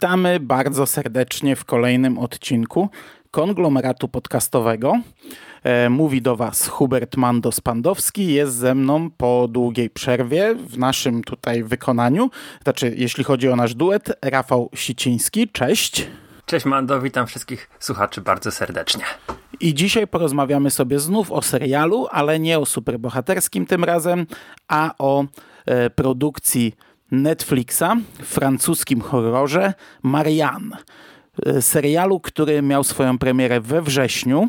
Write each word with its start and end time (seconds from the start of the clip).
Witamy 0.00 0.40
bardzo 0.40 0.86
serdecznie 0.86 1.56
w 1.56 1.64
kolejnym 1.64 2.18
odcinku 2.18 2.88
konglomeratu 3.30 4.08
podcastowego. 4.08 5.00
E, 5.62 5.90
mówi 5.90 6.22
do 6.22 6.36
Was 6.36 6.68
Hubert 6.68 7.16
Mando-Spandowski. 7.16 8.26
Jest 8.26 8.54
ze 8.54 8.74
mną 8.74 9.10
po 9.10 9.48
długiej 9.48 9.90
przerwie 9.90 10.54
w 10.54 10.78
naszym 10.78 11.24
tutaj 11.24 11.62
wykonaniu. 11.62 12.30
Znaczy, 12.62 12.94
jeśli 12.96 13.24
chodzi 13.24 13.48
o 13.48 13.56
nasz 13.56 13.74
duet, 13.74 14.12
Rafał 14.22 14.70
Siciński. 14.74 15.48
Cześć. 15.48 16.06
Cześć 16.46 16.66
Mando, 16.66 17.00
witam 17.00 17.26
wszystkich 17.26 17.70
słuchaczy 17.78 18.20
bardzo 18.20 18.50
serdecznie. 18.50 19.04
I 19.60 19.74
dzisiaj 19.74 20.06
porozmawiamy 20.06 20.70
sobie 20.70 20.98
znów 20.98 21.32
o 21.32 21.42
serialu, 21.42 22.06
ale 22.10 22.38
nie 22.38 22.58
o 22.58 22.66
superbohaterskim 22.66 23.66
tym 23.66 23.84
razem, 23.84 24.26
a 24.68 24.94
o 24.98 25.24
e, 25.66 25.90
produkcji 25.90 26.74
Netflixa, 27.10 27.96
francuskim 28.22 29.00
horrorze 29.00 29.74
Marianne. 30.02 30.76
E, 31.46 31.62
serialu, 31.62 32.20
który 32.20 32.62
miał 32.62 32.84
swoją 32.84 33.18
premierę 33.18 33.60
we 33.60 33.82
wrześniu 33.82 34.48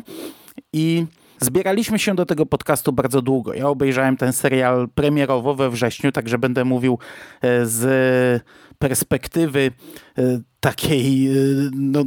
i 0.72 1.06
Zbieraliśmy 1.42 1.98
się 1.98 2.14
do 2.14 2.26
tego 2.26 2.46
podcastu 2.46 2.92
bardzo 2.92 3.22
długo. 3.22 3.54
Ja 3.54 3.68
obejrzałem 3.68 4.16
ten 4.16 4.32
serial 4.32 4.88
premierowo 4.94 5.54
we 5.54 5.70
wrześniu, 5.70 6.12
także 6.12 6.38
będę 6.38 6.64
mówił 6.64 6.98
e, 7.42 7.66
z 7.66 8.42
perspektywy 8.78 9.70
e, 10.18 10.22
takiej, 10.60 11.28
no, 11.72 12.04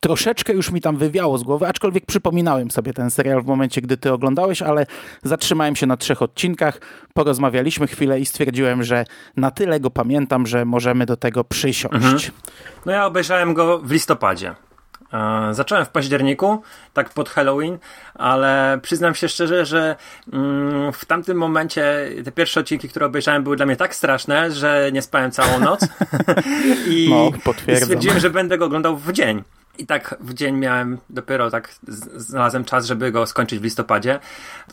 troszeczkę 0.00 0.52
już 0.52 0.70
mi 0.70 0.80
tam 0.80 0.96
wywiało 0.96 1.38
z 1.38 1.42
głowy, 1.42 1.66
aczkolwiek 1.66 2.06
przypominałem 2.06 2.70
sobie 2.70 2.92
ten 2.92 3.10
serial 3.10 3.42
w 3.42 3.46
momencie, 3.46 3.80
gdy 3.80 3.96
ty 3.96 4.12
oglądałeś, 4.12 4.62
ale 4.62 4.86
zatrzymałem 5.22 5.76
się 5.76 5.86
na 5.86 5.96
trzech 5.96 6.22
odcinkach, 6.22 6.80
porozmawialiśmy 7.14 7.86
chwilę 7.86 8.20
i 8.20 8.26
stwierdziłem, 8.26 8.82
że 8.82 9.04
na 9.36 9.50
tyle 9.50 9.80
go 9.80 9.90
pamiętam, 9.90 10.46
że 10.46 10.64
możemy 10.64 11.06
do 11.06 11.16
tego 11.16 11.44
przysiąść. 11.44 11.94
Mhm. 11.94 12.18
No 12.86 12.92
ja 12.92 13.06
obejrzałem 13.06 13.54
go 13.54 13.78
w 13.78 13.90
listopadzie. 13.90 14.54
Zacząłem 15.50 15.84
w 15.84 15.88
październiku, 15.88 16.62
tak 16.92 17.10
pod 17.10 17.28
Halloween, 17.28 17.78
ale 18.14 18.78
przyznam 18.82 19.14
się 19.14 19.28
szczerze, 19.28 19.66
że 19.66 19.96
mm, 20.32 20.92
w 20.92 21.04
tamtym 21.04 21.36
momencie 21.36 22.10
te 22.24 22.32
pierwsze 22.32 22.60
odcinki, 22.60 22.88
które 22.88 23.06
obejrzałem, 23.06 23.42
były 23.42 23.56
dla 23.56 23.66
mnie 23.66 23.76
tak 23.76 23.94
straszne, 23.94 24.50
że 24.50 24.90
nie 24.92 25.02
spałem 25.02 25.30
całą 25.30 25.60
noc. 25.60 25.80
I 26.90 27.08
no, 27.10 27.30
stwierdziłem, 27.76 28.20
że 28.20 28.30
będę 28.30 28.58
go 28.58 28.64
oglądał 28.64 28.96
w 28.96 29.12
dzień. 29.12 29.42
I 29.78 29.86
tak 29.86 30.14
w 30.20 30.34
dzień 30.34 30.56
miałem, 30.56 30.98
dopiero 31.10 31.50
tak 31.50 31.74
znalazłem 32.16 32.64
czas, 32.64 32.86
żeby 32.86 33.12
go 33.12 33.26
skończyć 33.26 33.60
w 33.60 33.64
listopadzie. 33.64 34.18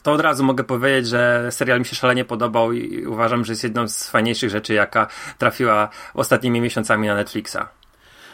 To 0.04 0.12
od 0.12 0.22
razu 0.22 0.44
mogę 0.44 0.64
powiedzieć, 0.64 1.08
że 1.08 1.48
serial 1.52 1.80
mi 1.80 1.86
się 1.86 1.96
szalenie 1.96 2.26
podobał 2.26 2.72
i 2.74 3.06
uważam, 3.06 3.46
że 3.46 3.52
jest 3.52 3.64
jedną 3.64 3.88
z 3.88 4.10
fajniejszych 4.10 4.50
rzeczy, 4.50 4.74
jaka 4.74 5.08
trafiła 5.38 5.90
ostatnimi 6.14 6.62
miesiącami 6.62 7.08
na 7.08 7.16
Netflixa 7.16 7.58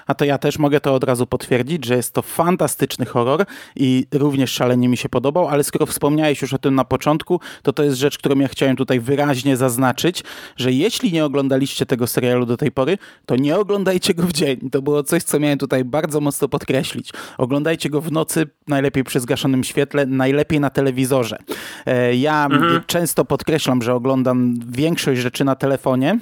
a 0.07 0.13
to 0.13 0.25
ja 0.25 0.37
też 0.37 0.59
mogę 0.59 0.79
to 0.79 0.93
od 0.93 1.03
razu 1.03 1.27
potwierdzić, 1.27 1.85
że 1.85 1.95
jest 1.95 2.13
to 2.13 2.21
fantastyczny 2.21 3.05
horror 3.05 3.45
i 3.75 4.05
również 4.13 4.51
szalenie 4.51 4.89
mi 4.89 4.97
się 4.97 5.09
podobał, 5.09 5.47
ale 5.47 5.63
skoro 5.63 5.85
wspomniałeś 5.85 6.41
już 6.41 6.53
o 6.53 6.57
tym 6.57 6.75
na 6.75 6.85
początku, 6.85 7.39
to 7.63 7.73
to 7.73 7.83
jest 7.83 7.97
rzecz, 7.97 8.17
którą 8.17 8.39
ja 8.39 8.47
chciałem 8.47 8.75
tutaj 8.75 8.99
wyraźnie 8.99 9.57
zaznaczyć, 9.57 10.23
że 10.57 10.71
jeśli 10.71 11.11
nie 11.11 11.25
oglądaliście 11.25 11.85
tego 11.85 12.07
serialu 12.07 12.45
do 12.45 12.57
tej 12.57 12.71
pory, 12.71 12.97
to 13.25 13.35
nie 13.35 13.57
oglądajcie 13.57 14.13
go 14.13 14.23
w 14.23 14.31
dzień. 14.31 14.69
To 14.71 14.81
było 14.81 15.03
coś, 15.03 15.23
co 15.23 15.39
miałem 15.39 15.57
tutaj 15.57 15.85
bardzo 15.85 16.21
mocno 16.21 16.47
podkreślić. 16.47 17.11
Oglądajcie 17.37 17.89
go 17.89 18.01
w 18.01 18.11
nocy, 18.11 18.47
najlepiej 18.67 19.03
przy 19.03 19.19
zgaszonym 19.19 19.63
świetle, 19.63 20.05
najlepiej 20.05 20.59
na 20.59 20.69
telewizorze. 20.69 21.37
E, 21.85 22.15
ja 22.15 22.45
mhm. 22.45 22.83
często 22.87 23.25
podkreślam, 23.25 23.81
że 23.81 23.93
oglądam 23.93 24.59
większość 24.67 25.21
rzeczy 25.21 25.45
na 25.45 25.55
telefonie, 25.55 26.19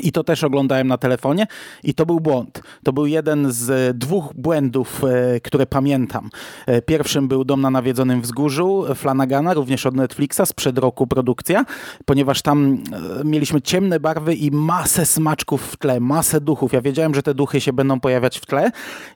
i 0.00 0.12
to 0.12 0.24
też 0.24 0.44
oglądałem 0.44 0.86
na 0.86 0.98
telefonie 0.98 1.46
i 1.82 1.94
to 1.94 2.06
był 2.06 2.20
błąd. 2.20 2.62
To 2.84 2.92
był 2.92 3.06
jeden 3.06 3.52
z 3.52 3.98
dwóch 3.98 4.32
błędów, 4.34 5.04
e, 5.04 5.40
które 5.40 5.66
pamiętam. 5.66 6.30
E, 6.66 6.82
pierwszym 6.82 7.28
był 7.28 7.44
Dom 7.44 7.60
na 7.60 7.70
nawiedzonym 7.70 8.20
wzgórzu 8.20 8.84
Flanagana, 8.94 9.54
również 9.54 9.86
od 9.86 9.94
Netflixa, 9.94 10.40
sprzed 10.46 10.78
roku 10.78 11.06
produkcja, 11.06 11.64
ponieważ 12.04 12.42
tam 12.42 12.78
e, 13.20 13.24
mieliśmy 13.24 13.62
ciemne 13.62 14.00
barwy 14.00 14.34
i 14.34 14.50
masę 14.50 15.06
smaczków 15.06 15.72
w 15.72 15.76
tle, 15.76 16.00
masę 16.00 16.40
duchów. 16.40 16.72
Ja 16.72 16.80
wiedziałem, 16.80 17.14
że 17.14 17.22
te 17.22 17.34
duchy 17.34 17.60
się 17.60 17.72
będą 17.72 18.00
pojawiać 18.00 18.38
w 18.38 18.46
tle 18.46 18.70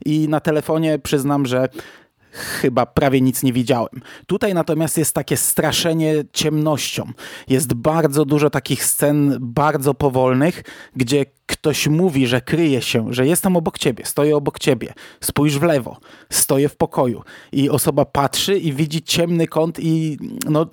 i 0.04 0.28
na 0.28 0.40
telefonie 0.40 0.98
przyznam, 0.98 1.46
że 1.46 1.68
chyba 2.32 2.86
prawie 2.86 3.20
nic 3.20 3.42
nie 3.42 3.52
widziałem. 3.52 4.00
Tutaj 4.26 4.54
natomiast 4.54 4.98
jest 4.98 5.14
takie 5.14 5.36
straszenie 5.36 6.14
ciemnością. 6.32 7.12
Jest 7.48 7.74
bardzo 7.74 8.24
dużo 8.24 8.50
takich 8.50 8.84
scen 8.84 9.36
bardzo 9.40 9.94
powolnych, 9.94 10.62
gdzie 10.96 11.24
ktoś 11.48 11.86
mówi, 11.88 12.26
że 12.26 12.40
kryje 12.40 12.82
się, 12.82 13.06
że 13.10 13.26
jestem 13.26 13.56
obok 13.56 13.78
ciebie, 13.78 14.06
stoję 14.06 14.36
obok 14.36 14.58
ciebie, 14.58 14.94
spójrz 15.20 15.58
w 15.58 15.62
lewo, 15.62 15.96
stoję 16.30 16.68
w 16.68 16.76
pokoju 16.76 17.22
i 17.52 17.70
osoba 17.70 18.04
patrzy 18.04 18.58
i 18.58 18.72
widzi 18.72 19.02
ciemny 19.02 19.46
kąt 19.46 19.78
i 19.80 20.18
no, 20.50 20.66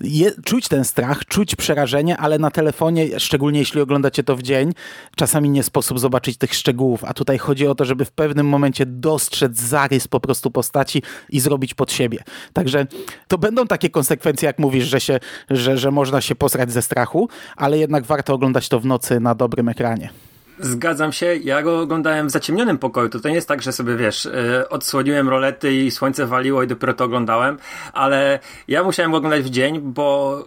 je, 0.00 0.32
czuć 0.44 0.68
ten 0.68 0.84
strach, 0.84 1.24
czuć 1.24 1.56
przerażenie, 1.56 2.16
ale 2.16 2.38
na 2.38 2.50
telefonie, 2.50 3.20
szczególnie 3.20 3.58
jeśli 3.58 3.80
oglądacie 3.80 4.24
to 4.24 4.36
w 4.36 4.42
dzień, 4.42 4.72
czasami 5.16 5.50
nie 5.50 5.62
sposób 5.62 5.98
zobaczyć 5.98 6.36
tych 6.36 6.54
szczegółów, 6.54 7.04
a 7.04 7.14
tutaj 7.14 7.38
chodzi 7.38 7.66
o 7.66 7.74
to, 7.74 7.84
żeby 7.84 8.04
w 8.04 8.10
pewnym 8.10 8.46
momencie 8.46 8.86
dostrzec 8.86 9.56
zarys 9.56 10.08
po 10.08 10.20
prostu 10.20 10.50
postaci 10.50 11.02
i 11.30 11.40
zrobić 11.40 11.74
pod 11.74 11.92
siebie. 11.92 12.18
Także 12.52 12.86
to 13.28 13.38
będą 13.38 13.66
takie 13.66 13.90
konsekwencje, 13.90 14.46
jak 14.46 14.58
mówisz, 14.58 14.84
że, 14.84 15.00
się, 15.00 15.20
że, 15.50 15.78
że 15.78 15.90
można 15.90 16.20
się 16.20 16.34
posrać 16.34 16.72
ze 16.72 16.82
strachu, 16.82 17.28
ale 17.56 17.78
jednak 17.78 18.04
warto 18.04 18.34
oglądać 18.34 18.68
to 18.68 18.80
w 18.80 18.86
nocy 18.86 19.20
na 19.20 19.34
dobrym 19.34 19.68
ekranie. 19.68 20.17
Zgadzam 20.60 21.12
się, 21.12 21.36
ja 21.36 21.62
go 21.62 21.80
oglądałem 21.80 22.28
w 22.28 22.30
zaciemnionym 22.30 22.78
pokoju. 22.78 23.08
To, 23.08 23.20
to 23.20 23.28
nie 23.28 23.34
jest 23.34 23.48
tak, 23.48 23.62
że 23.62 23.72
sobie 23.72 23.96
wiesz, 23.96 24.24
yy, 24.24 24.68
odsłoniłem 24.68 25.28
rolety 25.28 25.74
i 25.74 25.90
słońce 25.90 26.26
waliło 26.26 26.62
i 26.62 26.66
dopiero 26.66 26.94
to 26.94 27.04
oglądałem, 27.04 27.58
ale 27.92 28.38
ja 28.68 28.82
musiałem 28.82 29.10
go 29.10 29.18
oglądać 29.18 29.42
w 29.42 29.50
dzień, 29.50 29.80
bo 29.80 30.44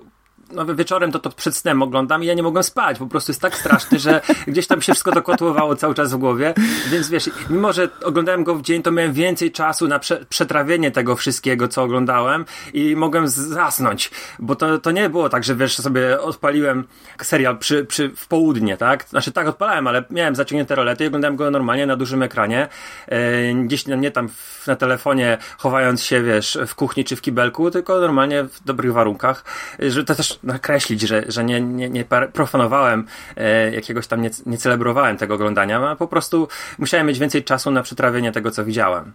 no, 0.53 0.75
wieczorem 0.75 1.11
to, 1.11 1.19
to 1.19 1.29
przed 1.29 1.57
snem 1.57 1.81
oglądam 1.81 2.23
i 2.23 2.25
ja 2.25 2.33
nie 2.33 2.43
mogłem 2.43 2.63
spać. 2.63 2.97
Po 2.99 3.07
prostu 3.07 3.31
jest 3.31 3.41
tak 3.41 3.57
straszny, 3.57 3.99
że 3.99 4.21
gdzieś 4.47 4.67
tam 4.67 4.81
się 4.81 4.91
wszystko 4.91 5.11
dokotłowało 5.11 5.75
cały 5.75 5.95
czas 5.95 6.13
w 6.13 6.17
głowie. 6.17 6.53
Więc 6.91 7.09
wiesz, 7.09 7.29
mimo 7.49 7.73
że 7.73 7.89
oglądałem 8.03 8.43
go 8.43 8.55
w 8.55 8.61
dzień, 8.61 8.83
to 8.83 8.91
miałem 8.91 9.13
więcej 9.13 9.51
czasu 9.51 9.87
na 9.87 9.99
prze, 9.99 10.25
przetrawienie 10.29 10.91
tego 10.91 11.15
wszystkiego, 11.15 11.67
co 11.67 11.83
oglądałem 11.83 12.45
i 12.73 12.95
mogłem 12.95 13.27
zasnąć. 13.27 14.11
Bo 14.39 14.55
to, 14.55 14.77
to 14.77 14.91
nie 14.91 15.09
było 15.09 15.29
tak, 15.29 15.43
że 15.43 15.55
wiesz, 15.55 15.75
sobie 15.75 16.21
odpaliłem 16.21 16.87
serial 17.23 17.57
przy, 17.57 17.85
przy, 17.85 18.09
w 18.15 18.27
południe, 18.27 18.77
tak? 18.77 19.03
Znaczy 19.09 19.31
tak 19.31 19.47
odpalałem, 19.47 19.87
ale 19.87 20.03
miałem 20.09 20.35
zaciągnięte 20.35 20.75
rolety 20.75 21.03
i 21.03 21.07
oglądałem 21.07 21.35
go 21.35 21.51
normalnie 21.51 21.85
na 21.85 21.95
dużym 21.95 22.23
ekranie. 22.23 22.67
E, 23.07 23.53
gdzieś 23.53 23.87
nie 23.87 24.11
tam 24.11 24.29
na 24.67 24.75
telefonie, 24.75 25.37
chowając 25.57 26.03
się, 26.03 26.23
wiesz, 26.23 26.57
w 26.67 26.75
kuchni 26.75 27.03
czy 27.03 27.15
w 27.15 27.21
kibelku, 27.21 27.71
tylko 27.71 27.99
normalnie 27.99 28.43
w 28.43 28.63
dobrych 28.63 28.93
warunkach. 28.93 29.43
Że 29.79 30.03
to 30.03 30.15
też 30.15 30.39
nakreślić, 30.43 31.01
że, 31.01 31.23
że 31.27 31.43
nie, 31.43 31.61
nie, 31.61 31.89
nie 31.89 32.05
profanowałem 32.33 33.05
e, 33.37 33.71
jakiegoś 33.71 34.07
tam, 34.07 34.21
nie, 34.21 34.29
nie 34.45 34.57
celebrowałem 34.57 35.17
tego 35.17 35.33
oglądania, 35.33 35.89
a 35.89 35.95
po 35.95 36.07
prostu 36.07 36.47
musiałem 36.79 37.07
mieć 37.07 37.19
więcej 37.19 37.43
czasu 37.43 37.71
na 37.71 37.83
przetrawienie 37.83 38.31
tego, 38.31 38.51
co 38.51 38.65
widziałem. 38.65 39.13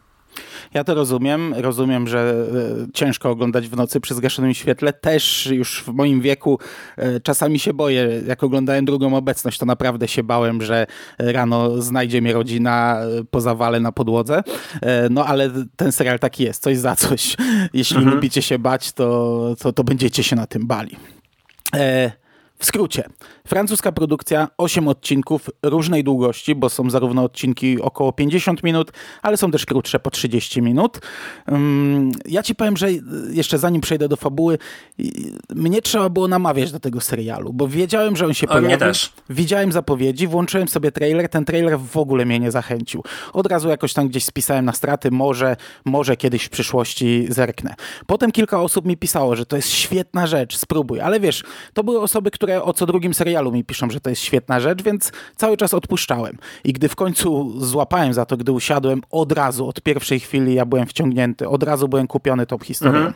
Ja 0.75 0.85
to 0.85 0.95
rozumiem. 0.95 1.55
Rozumiem, 1.57 2.09
że 2.09 2.47
e, 2.83 2.93
ciężko 2.95 3.31
oglądać 3.31 3.69
w 3.69 3.77
nocy 3.77 4.01
przy 4.01 4.15
zgaszonym 4.15 4.55
świetle. 4.55 4.93
Też 4.93 5.47
już 5.47 5.83
w 5.83 5.89
moim 5.89 6.21
wieku 6.21 6.59
e, 6.97 7.21
czasami 7.21 7.59
się 7.59 7.75
boję. 7.75 8.23
Jak 8.27 8.45
oglądałem 8.45 8.85
drugą 8.85 9.17
obecność, 9.17 9.59
to 9.59 9.67
naprawdę 9.67 10.09
się 10.09 10.23
bałem, 10.23 10.63
że 10.63 10.87
rano 11.19 11.83
znajdzie 11.83 12.23
mnie 12.23 12.33
rodzina 12.33 13.01
e, 13.01 13.25
po 13.31 13.41
zawale 13.41 13.81
na 13.81 13.93
podłodze. 13.93 14.43
No 15.11 15.27
ale 15.27 15.51
ten 15.77 15.93
serial 15.93 16.19
taki 16.19 16.45
jest. 16.45 16.63
Coś 16.63 16.79
za 16.79 16.97
coś. 16.97 17.37
Jeśli 17.73 17.97
mhm. 17.97 18.15
lubicie 18.15 18.43
się 18.43 18.59
bać, 18.59 18.93
to, 18.93 19.55
to, 19.59 19.73
to 19.73 19.85
będziecie 19.85 20.23
się 20.23 20.37
na 20.37 20.47
tym 20.47 20.67
bali. 20.67 20.97
Eh, 21.73 22.13
W 22.59 22.65
skrócie, 22.65 23.05
francuska 23.47 23.93
produkcja, 23.93 24.49
8 24.59 24.89
odcinków 24.89 25.51
różnej 25.63 26.05
długości, 26.05 26.55
bo 26.55 26.69
są 26.69 26.91
zarówno 26.91 27.23
odcinki 27.23 27.81
około 27.81 28.13
50 28.13 28.63
minut, 28.63 28.93
ale 29.23 29.37
są 29.37 29.51
też 29.51 29.67
krótsze 29.67 30.01
po 30.01 30.11
30 30.11 30.63
minut. 30.63 30.99
Um, 31.49 32.11
ja 32.27 32.43
ci 32.43 32.55
powiem, 32.55 32.77
że 32.77 32.89
jeszcze 33.31 33.59
zanim 33.59 33.81
przejdę 33.81 34.09
do 34.09 34.17
fabuły, 34.17 34.59
mnie 35.55 35.83
trzeba 35.83 36.09
było 36.09 36.29
namawiać 36.29 36.73
do 36.73 36.81
tego 36.81 37.01
serialu, 37.01 37.53
bo 37.53 37.69
wiedziałem, 37.69 38.17
że 38.17 38.27
on 38.27 38.35
się 38.35 38.47
pojawi. 38.47 38.67
Mnie 38.67 38.79
też. 38.79 39.13
Widziałem 39.31 39.73
zapowiedzi, 39.73 40.27
włączyłem 40.27 40.69
sobie 40.69 40.93
trailer, 40.93 41.29
ten 41.29 41.45
trailer 41.45 41.79
w 41.81 41.97
ogóle 41.97 42.25
mnie 42.25 42.41
nie 42.41 42.51
zachęcił. 42.51 43.03
Od 43.33 43.47
razu 43.47 43.69
jakoś 43.69 43.93
tam 43.93 44.09
gdzieś 44.09 44.25
spisałem 44.25 44.65
na 44.65 44.73
straty, 44.73 45.11
może, 45.11 45.57
może 45.85 46.17
kiedyś 46.17 46.45
w 46.45 46.51
przyszłości 46.51 47.27
zerknę. 47.29 47.75
Potem 48.07 48.33
kilka 48.33 48.63
osób 48.63 48.87
mi 48.87 48.97
pisało, 48.97 49.37
że 49.37 49.47
to 49.47 49.57
jest 49.57 49.69
świetna 49.69 50.27
rzecz, 50.27 50.57
spróbuj, 50.57 51.01
ale 51.01 51.21
wiesz, 51.21 51.45
to 51.75 51.85
były 51.85 52.01
osoby, 52.01 52.31
które 52.31 52.46
które 52.47 52.63
o 52.63 52.73
co 52.73 52.87
drugim 52.87 53.15
serialu 53.15 53.53
mi 53.53 53.65
piszą, 53.65 53.91
że 53.91 54.01
to 54.01 54.11
jest 54.11 54.23
świetna 54.23 54.61
rzecz, 54.61 54.83
więc 54.83 55.13
cały 55.37 55.57
czas 55.57 55.75
odpuszczałem. 55.75 56.39
I 56.65 56.73
gdy 56.73 56.89
w 56.89 56.97
końcu 56.97 57.55
złapałem 57.61 58.15
za 58.15 58.27
to, 58.27 58.37
gdy 58.37 58.53
usiadłem, 58.53 59.01
od 59.11 59.33
razu, 59.33 59.69
od 59.69 59.81
pierwszej 59.81 60.21
chwili 60.21 60.55
ja 60.55 60.65
byłem 60.65 60.87
wciągnięty, 60.87 61.49
od 61.49 61.63
razu 61.63 61.89
byłem 61.89 62.07
kupiony 62.07 62.47
tą 62.47 62.59
historią. 62.59 62.97
Mhm. 62.97 63.15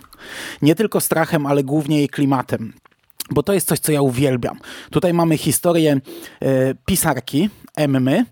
Nie 0.62 0.74
tylko 0.74 1.00
strachem, 1.00 1.46
ale 1.46 1.64
głównie 1.64 1.98
jej 1.98 2.08
klimatem 2.08 2.72
bo 3.30 3.42
to 3.42 3.52
jest 3.52 3.68
coś, 3.68 3.78
co 3.78 3.92
ja 3.92 4.02
uwielbiam. 4.02 4.58
Tutaj 4.90 5.14
mamy 5.14 5.38
historię 5.38 6.00
e, 6.42 6.74
pisarki 6.86 7.50
Emmy, 7.76 8.24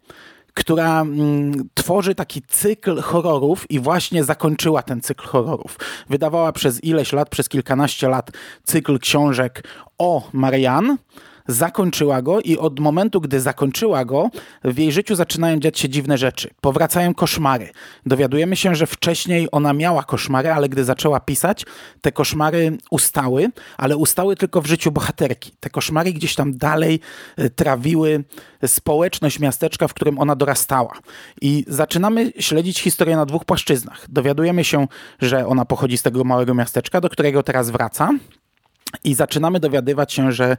która 0.59 1.01
mm, 1.01 1.69
tworzy 1.75 2.15
taki 2.15 2.43
cykl 2.43 3.01
horrorów 3.01 3.71
i 3.71 3.81
właśnie 3.81 4.25
zakończyła 4.25 4.83
ten 4.83 5.01
cykl 5.01 5.27
horrorów. 5.27 5.77
Wydawała 6.11 6.53
przez 6.53 6.85
ileś 6.85 7.13
lat, 7.13 7.29
przez 7.29 7.49
kilkanaście 7.49 8.09
lat 8.09 8.31
cykl 8.65 8.99
książek 8.99 9.65
o 9.99 10.29
Marianne, 10.33 10.97
zakończyła 11.49 12.23
go 12.23 12.41
i 12.41 12.59
od 12.59 12.81
momentu, 12.81 13.21
gdy 13.21 13.41
zakończyła 13.41 14.05
go, 14.05 14.31
w 14.65 14.79
jej 14.79 14.93
życiu 14.93 15.15
zaczynają 15.15 15.61
dziać 15.61 15.79
się 15.79 15.89
dziwne 15.89 16.19
rzeczy. 16.19 16.51
Powracają 16.61 17.15
koszmary. 17.15 17.69
Dowiadujemy 18.07 18.57
się, 18.57 18.75
że 18.75 18.87
wcześniej 18.87 19.49
ona 19.53 19.73
miała 19.73 20.05
koszmary, 20.05 20.53
ale 20.53 20.69
gdy 20.69 20.85
zaczęła 20.85 21.21
pisać, 21.21 21.67
te 22.01 22.13
koszmary 22.13 22.79
ustały, 22.91 23.51
ale 23.77 23.97
ustały 23.97 24.37
tylko 24.37 24.63
w 24.63 24.67
życiu 24.67 24.93
bohaterki. 24.93 25.53
Te 25.61 25.71
koszmary 25.71 26.13
gdzieś 26.13 26.35
tam 26.35 26.57
dalej 26.57 27.01
e, 27.37 27.51
trawiły 27.51 28.25
społeczność 28.67 29.39
miasteczka, 29.39 29.89
w 29.89 29.95
którym 29.95 30.19
ona 30.19 30.37
dorastała. 30.37 30.93
I 31.41 31.65
zaczynamy 31.69 32.33
śledzić 32.39 32.81
historię 32.81 33.17
na 33.17 33.27
dwóch 33.27 33.45
płaszczyznach. 33.45 34.07
Dowiadujemy 34.09 34.65
się, 34.65 34.87
że 35.21 35.47
ona 35.47 35.65
pochodzi 35.65 35.99
z 35.99 36.03
tego 36.03 36.25
małego 36.25 36.55
miasteczka, 36.55 37.01
do 37.01 37.09
którego 37.09 37.43
teraz 37.43 37.71
wraca. 37.71 38.11
I 39.05 39.15
zaczynamy 39.15 39.61
dowiadywać 39.61 40.13
się, 40.13 40.33
że 40.33 40.57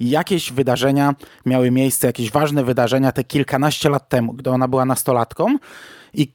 jakieś 0.00 0.52
wydarzenia 0.52 1.14
miały 1.46 1.70
miejsce, 1.70 2.06
jakieś 2.06 2.30
ważne 2.30 2.64
wydarzenia 2.64 3.12
te 3.12 3.24
kilkanaście 3.24 3.88
lat 3.88 4.08
temu, 4.08 4.32
gdy 4.32 4.50
ona 4.50 4.68
była 4.68 4.84
nastolatką. 4.84 5.58
I 6.14 6.32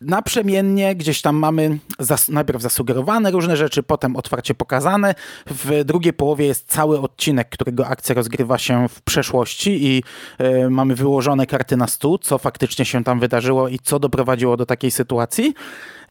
naprzemiennie 0.00 0.96
gdzieś 0.96 1.22
tam 1.22 1.36
mamy 1.36 1.78
zas 1.98 2.28
najpierw 2.28 2.62
zasugerowane 2.62 3.30
różne 3.30 3.56
rzeczy, 3.56 3.82
potem 3.82 4.16
otwarcie 4.16 4.54
pokazane. 4.54 5.14
W 5.46 5.84
drugiej 5.84 6.12
połowie 6.12 6.46
jest 6.46 6.68
cały 6.68 7.00
odcinek, 7.00 7.48
którego 7.48 7.86
akcja 7.86 8.14
rozgrywa 8.14 8.58
się 8.58 8.88
w 8.88 9.02
przeszłości 9.02 9.86
i 9.86 10.02
y, 10.40 10.70
mamy 10.70 10.94
wyłożone 10.94 11.46
karty 11.46 11.76
na 11.76 11.86
stół, 11.86 12.18
co 12.18 12.38
faktycznie 12.38 12.84
się 12.84 13.04
tam 13.04 13.20
wydarzyło 13.20 13.68
i 13.68 13.78
co 13.78 13.98
doprowadziło 13.98 14.56
do 14.56 14.66
takiej 14.66 14.90
sytuacji. 14.90 15.54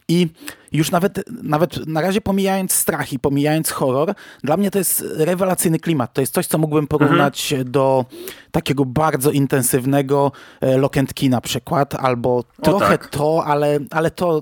I 0.09 0.27
już 0.71 0.91
nawet, 0.91 1.23
nawet 1.43 1.87
na 1.87 2.01
razie 2.01 2.21
pomijając 2.21 2.73
strach 2.73 3.13
i 3.13 3.19
pomijając 3.19 3.71
horror, 3.71 4.13
dla 4.43 4.57
mnie 4.57 4.71
to 4.71 4.77
jest 4.77 5.05
rewelacyjny 5.17 5.79
klimat. 5.79 6.13
To 6.13 6.21
jest 6.21 6.33
coś, 6.33 6.47
co 6.47 6.57
mógłbym 6.57 6.87
porównać 6.87 7.53
mhm. 7.53 7.71
do 7.71 8.05
takiego 8.51 8.85
bardzo 8.85 9.31
intensywnego 9.31 10.31
e, 10.61 10.77
Lokentki 10.77 11.29
na 11.29 11.41
przykład, 11.41 11.95
albo 11.95 12.43
trochę 12.61 12.97
tak. 12.97 13.07
to, 13.07 13.43
ale, 13.45 13.79
ale 13.91 14.11
to 14.11 14.41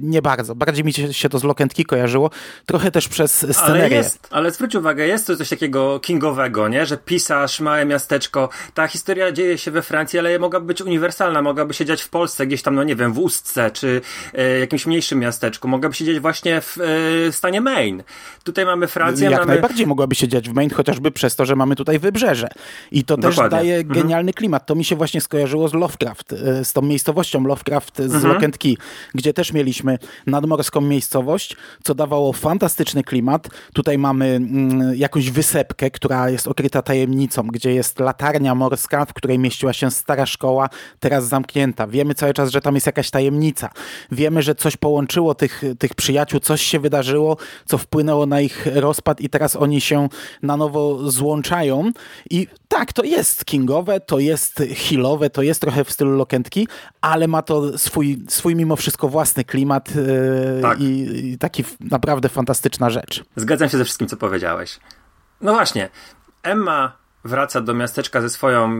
nie 0.00 0.22
bardzo. 0.22 0.54
Bardziej 0.54 0.84
mi 0.84 0.92
się 0.92 1.28
to 1.28 1.38
z 1.38 1.44
Lokentki 1.44 1.84
kojarzyło, 1.84 2.30
trochę 2.66 2.90
też 2.90 3.08
przez 3.08 3.32
scenerię. 3.32 3.84
Ale, 3.84 3.94
jest, 3.94 4.28
ale 4.30 4.50
zwróć 4.50 4.74
uwagę, 4.74 5.06
jest 5.06 5.26
to 5.26 5.36
coś 5.36 5.48
takiego 5.48 6.00
kingowego, 6.00 6.68
nie? 6.68 6.86
że 6.86 6.96
pisarz, 6.96 7.60
małe 7.60 7.86
miasteczko, 7.86 8.48
ta 8.74 8.88
historia 8.88 9.32
dzieje 9.32 9.58
się 9.58 9.70
we 9.70 9.82
Francji, 9.82 10.18
ale 10.18 10.38
mogłaby 10.38 10.66
być 10.66 10.82
uniwersalna, 10.82 11.42
mogłaby 11.42 11.74
się 11.74 11.84
dziać 11.84 12.02
w 12.02 12.08
Polsce, 12.08 12.46
gdzieś 12.46 12.62
tam, 12.62 12.74
no 12.74 12.84
nie 12.84 12.96
wiem, 12.96 13.12
w 13.12 13.18
Ustce, 13.18 13.70
czy 13.70 14.00
e, 14.34 14.58
jakimś 14.58 14.86
mniejszym 14.86 15.18
miasteczku, 15.18 15.47
mogłaby 15.64 15.94
się 15.94 16.04
dziać 16.04 16.20
właśnie 16.20 16.60
w 16.60 16.78
e, 17.28 17.32
stanie 17.32 17.60
Maine. 17.60 18.02
Tutaj 18.44 18.64
mamy 18.64 18.86
Francję. 18.86 19.30
Jak 19.30 19.40
mamy... 19.40 19.52
najbardziej 19.52 19.86
mogłaby 19.86 20.14
się 20.14 20.28
dziać 20.28 20.48
w 20.48 20.52
Maine, 20.52 20.70
chociażby 20.70 21.10
przez 21.10 21.36
to, 21.36 21.46
że 21.46 21.56
mamy 21.56 21.76
tutaj 21.76 21.98
wybrzeże. 21.98 22.48
I 22.92 23.04
to 23.04 23.16
też 23.16 23.36
Dokładnie. 23.36 23.58
daje 23.58 23.76
mhm. 23.76 24.00
genialny 24.00 24.32
klimat. 24.32 24.66
To 24.66 24.74
mi 24.74 24.84
się 24.84 24.96
właśnie 24.96 25.20
skojarzyło 25.20 25.68
z 25.68 25.74
Lovecraft, 25.74 26.32
e, 26.32 26.64
z 26.64 26.72
tą 26.72 26.82
miejscowością 26.82 27.44
Lovecraft 27.44 27.96
z 27.96 28.14
mhm. 28.14 28.32
Lock 28.32 28.44
and 28.44 28.58
Key, 28.58 28.76
gdzie 29.14 29.32
też 29.34 29.52
mieliśmy 29.52 29.98
nadmorską 30.26 30.80
miejscowość, 30.80 31.56
co 31.82 31.94
dawało 31.94 32.32
fantastyczny 32.32 33.02
klimat. 33.02 33.48
Tutaj 33.72 33.98
mamy 33.98 34.26
mm, 34.26 34.96
jakąś 34.96 35.30
wysepkę, 35.30 35.90
która 35.90 36.30
jest 36.30 36.48
okryta 36.48 36.82
tajemnicą, 36.82 37.46
gdzie 37.46 37.74
jest 37.74 38.00
latarnia 38.00 38.54
morska, 38.54 39.04
w 39.04 39.12
której 39.12 39.38
mieściła 39.38 39.72
się 39.72 39.90
stara 39.90 40.26
szkoła, 40.26 40.68
teraz 41.00 41.28
zamknięta. 41.28 41.86
Wiemy 41.86 42.14
cały 42.14 42.34
czas, 42.34 42.50
że 42.50 42.60
tam 42.60 42.74
jest 42.74 42.86
jakaś 42.86 43.10
tajemnica. 43.10 43.70
Wiemy, 44.12 44.42
że 44.42 44.54
coś 44.54 44.76
połączyło 44.76 45.34
tych, 45.38 45.62
tych 45.78 45.94
przyjaciół, 45.94 46.40
coś 46.40 46.62
się 46.62 46.80
wydarzyło, 46.80 47.36
co 47.66 47.78
wpłynęło 47.78 48.26
na 48.26 48.40
ich 48.40 48.66
rozpad 48.74 49.20
i 49.20 49.28
teraz 49.28 49.56
oni 49.56 49.80
się 49.80 50.08
na 50.42 50.56
nowo 50.56 51.10
złączają. 51.10 51.90
I 52.30 52.46
tak, 52.68 52.92
to 52.92 53.04
jest 53.04 53.44
kingowe, 53.44 54.00
to 54.00 54.18
jest 54.18 54.62
hillowe, 54.74 55.30
to 55.30 55.42
jest 55.42 55.60
trochę 55.60 55.84
w 55.84 55.92
stylu 55.92 56.16
Lokentki, 56.16 56.68
ale 57.00 57.28
ma 57.28 57.42
to 57.42 57.78
swój, 57.78 58.22
swój 58.28 58.56
mimo 58.56 58.76
wszystko 58.76 59.08
własny 59.08 59.44
klimat 59.44 59.94
yy, 59.94 60.62
tak. 60.62 60.80
i, 60.80 61.26
i 61.32 61.38
taki 61.38 61.64
naprawdę 61.80 62.28
fantastyczna 62.28 62.90
rzecz. 62.90 63.24
Zgadzam 63.36 63.68
się 63.68 63.78
ze 63.78 63.84
wszystkim, 63.84 64.08
co 64.08 64.16
powiedziałeś. 64.16 64.80
No 65.40 65.52
właśnie, 65.52 65.88
Emma 66.42 66.92
wraca 67.24 67.60
do 67.60 67.74
miasteczka 67.74 68.20
ze 68.20 68.30
swoją 68.30 68.70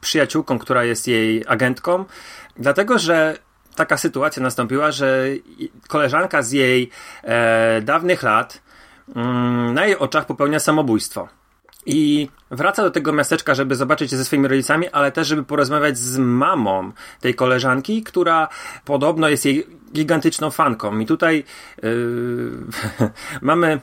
przyjaciółką, 0.00 0.58
która 0.58 0.84
jest 0.84 1.08
jej 1.08 1.44
agentką, 1.48 2.04
dlatego 2.56 2.98
że 2.98 3.38
taka 3.76 3.96
sytuacja 3.96 4.42
nastąpiła, 4.42 4.90
że 4.90 5.26
koleżanka 5.88 6.42
z 6.42 6.52
jej 6.52 6.90
e, 7.22 7.82
dawnych 7.82 8.22
lat 8.22 8.62
mm, 9.16 9.74
na 9.74 9.86
jej 9.86 9.98
oczach 9.98 10.26
popełnia 10.26 10.60
samobójstwo. 10.60 11.28
I 11.86 12.28
wraca 12.50 12.82
do 12.82 12.90
tego 12.90 13.12
miasteczka, 13.12 13.54
żeby 13.54 13.76
zobaczyć 13.76 14.10
się 14.10 14.16
ze 14.16 14.24
swoimi 14.24 14.48
rodzicami, 14.48 14.88
ale 14.88 15.12
też, 15.12 15.28
żeby 15.28 15.44
porozmawiać 15.44 15.98
z 15.98 16.18
mamą 16.18 16.92
tej 17.20 17.34
koleżanki, 17.34 18.02
która 18.02 18.48
podobno 18.84 19.28
jest 19.28 19.44
jej 19.44 19.66
gigantyczną 19.92 20.50
fanką. 20.50 20.98
I 20.98 21.06
tutaj 21.06 21.44
yy, 21.82 22.52
mamy 23.40 23.80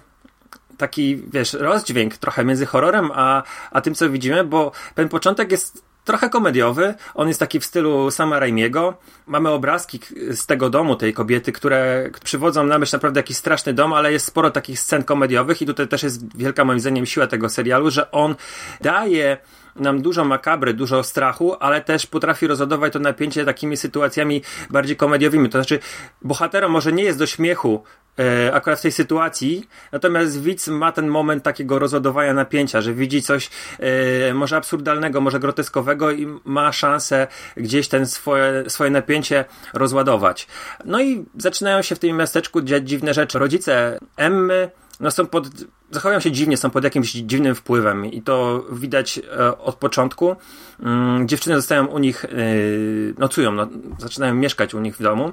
taki, 0.77 1.23
wiesz, 1.33 1.53
rozdźwięk 1.53 2.17
trochę 2.17 2.45
między 2.45 2.65
horrorem 2.65 3.09
a, 3.13 3.43
a 3.71 3.81
tym, 3.81 3.95
co 3.95 4.09
widzimy, 4.09 4.43
bo 4.43 4.71
ten 4.95 5.09
początek 5.09 5.51
jest 5.51 5.82
trochę 6.03 6.29
komediowy. 6.29 6.93
On 7.13 7.27
jest 7.27 7.39
taki 7.39 7.59
w 7.59 7.65
stylu 7.65 8.11
Sama 8.11 8.39
Raimiego. 8.39 8.97
Mamy 9.27 9.49
obrazki 9.49 9.99
z 10.31 10.45
tego 10.45 10.69
domu 10.69 10.95
tej 10.95 11.13
kobiety, 11.13 11.51
które 11.51 12.09
przywodzą 12.23 12.63
na 12.63 12.79
myśl 12.79 12.95
naprawdę 12.95 13.19
jakiś 13.19 13.37
straszny 13.37 13.73
dom, 13.73 13.93
ale 13.93 14.11
jest 14.11 14.25
sporo 14.25 14.51
takich 14.51 14.79
scen 14.79 15.03
komediowych 15.03 15.61
i 15.61 15.65
tutaj 15.65 15.87
też 15.87 16.03
jest 16.03 16.37
wielka 16.37 16.65
moim 16.65 16.79
zdaniem 16.79 17.05
siła 17.05 17.27
tego 17.27 17.49
serialu, 17.49 17.91
że 17.91 18.11
on 18.11 18.35
daje 18.81 19.37
nam 19.75 20.01
dużo 20.01 20.25
makabry, 20.25 20.73
dużo 20.73 21.03
strachu, 21.03 21.55
ale 21.59 21.81
też 21.81 22.07
potrafi 22.07 22.47
rozładować 22.47 22.93
to 22.93 22.99
napięcie 22.99 23.45
takimi 23.45 23.77
sytuacjami 23.77 24.41
bardziej 24.69 24.95
komediowymi. 24.95 25.49
To 25.49 25.57
znaczy, 25.57 25.79
bohaterom 26.21 26.71
może 26.71 26.91
nie 26.93 27.03
jest 27.03 27.19
do 27.19 27.25
śmiechu 27.25 27.83
e, 28.19 28.53
akurat 28.53 28.79
w 28.79 28.81
tej 28.81 28.91
sytuacji, 28.91 29.67
natomiast 29.91 30.41
widz 30.41 30.67
ma 30.67 30.91
ten 30.91 31.07
moment 31.07 31.43
takiego 31.43 31.79
rozładowania 31.79 32.33
napięcia, 32.33 32.81
że 32.81 32.93
widzi 32.93 33.21
coś 33.21 33.49
e, 33.79 34.33
może 34.33 34.57
absurdalnego, 34.57 35.21
może 35.21 35.39
groteskowego 35.39 36.11
i 36.11 36.27
ma 36.45 36.71
szansę 36.71 37.27
gdzieś 37.57 37.87
ten 37.87 38.05
swoje, 38.05 38.69
swoje 38.69 38.91
napięcie 38.91 39.45
rozładować. 39.73 40.47
No 40.85 41.01
i 41.01 41.25
zaczynają 41.37 41.81
się 41.81 41.95
w 41.95 41.99
tym 41.99 42.17
miasteczku 42.17 42.61
dziać 42.61 42.89
dziwne 42.89 43.13
rzeczy. 43.13 43.39
Rodzice 43.39 43.99
Emmy 44.17 44.71
no 45.03 45.11
są 45.11 45.27
pod, 45.27 45.47
zachowują 45.91 46.19
się 46.19 46.31
dziwnie, 46.31 46.57
są 46.57 46.69
pod 46.69 46.83
jakimś 46.83 47.11
dziwnym 47.11 47.55
wpływem 47.55 48.05
i 48.05 48.21
to 48.21 48.65
widać 48.71 49.19
e, 49.37 49.57
od 49.57 49.75
początku. 49.75 50.35
Mm, 50.79 51.27
dziewczyny 51.27 51.55
zostają 51.55 51.85
u 51.85 51.99
nich, 51.99 52.25
e, 52.25 52.29
nocują, 53.17 53.51
no, 53.51 53.67
zaczynają 53.97 54.35
mieszkać 54.35 54.73
u 54.73 54.79
nich 54.79 54.97
w 54.97 55.03
domu. 55.03 55.31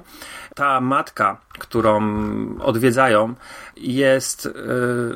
Ta 0.55 0.81
matka, 0.81 1.37
którą 1.59 2.01
odwiedzają, 2.59 3.33
jest, 3.77 4.45
e, 4.45 4.51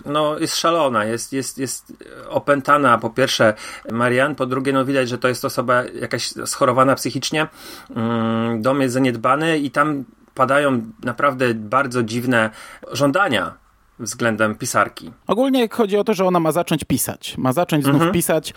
no, 0.05 0.39
jest 0.39 0.55
szalona, 0.55 1.05
jest, 1.05 1.33
jest, 1.33 1.57
jest 1.57 1.93
opętana. 2.29 2.97
Po 2.97 3.09
pierwsze 3.09 3.53
Marian, 3.91 4.35
po 4.35 4.45
drugie 4.45 4.73
no, 4.73 4.85
widać, 4.85 5.09
że 5.09 5.17
to 5.17 5.27
jest 5.27 5.45
osoba 5.45 5.83
jakaś 5.83 6.33
schorowana 6.45 6.95
psychicznie. 6.95 7.47
Mm, 7.95 8.61
dom 8.61 8.81
jest 8.81 8.93
zaniedbany 8.93 9.57
i 9.57 9.71
tam 9.71 10.03
padają 10.33 10.81
naprawdę 11.03 11.53
bardzo 11.53 12.03
dziwne 12.03 12.49
żądania 12.91 13.64
względem 13.99 14.55
pisarki. 14.55 15.11
Ogólnie 15.27 15.69
chodzi 15.69 15.97
o 15.97 16.03
to, 16.03 16.13
że 16.13 16.25
ona 16.25 16.39
ma 16.39 16.51
zacząć 16.51 16.83
pisać. 16.83 17.37
Ma 17.37 17.53
zacząć 17.53 17.83
znów 17.83 17.95
Mhm. 17.95 18.11
pisać. 18.13 18.53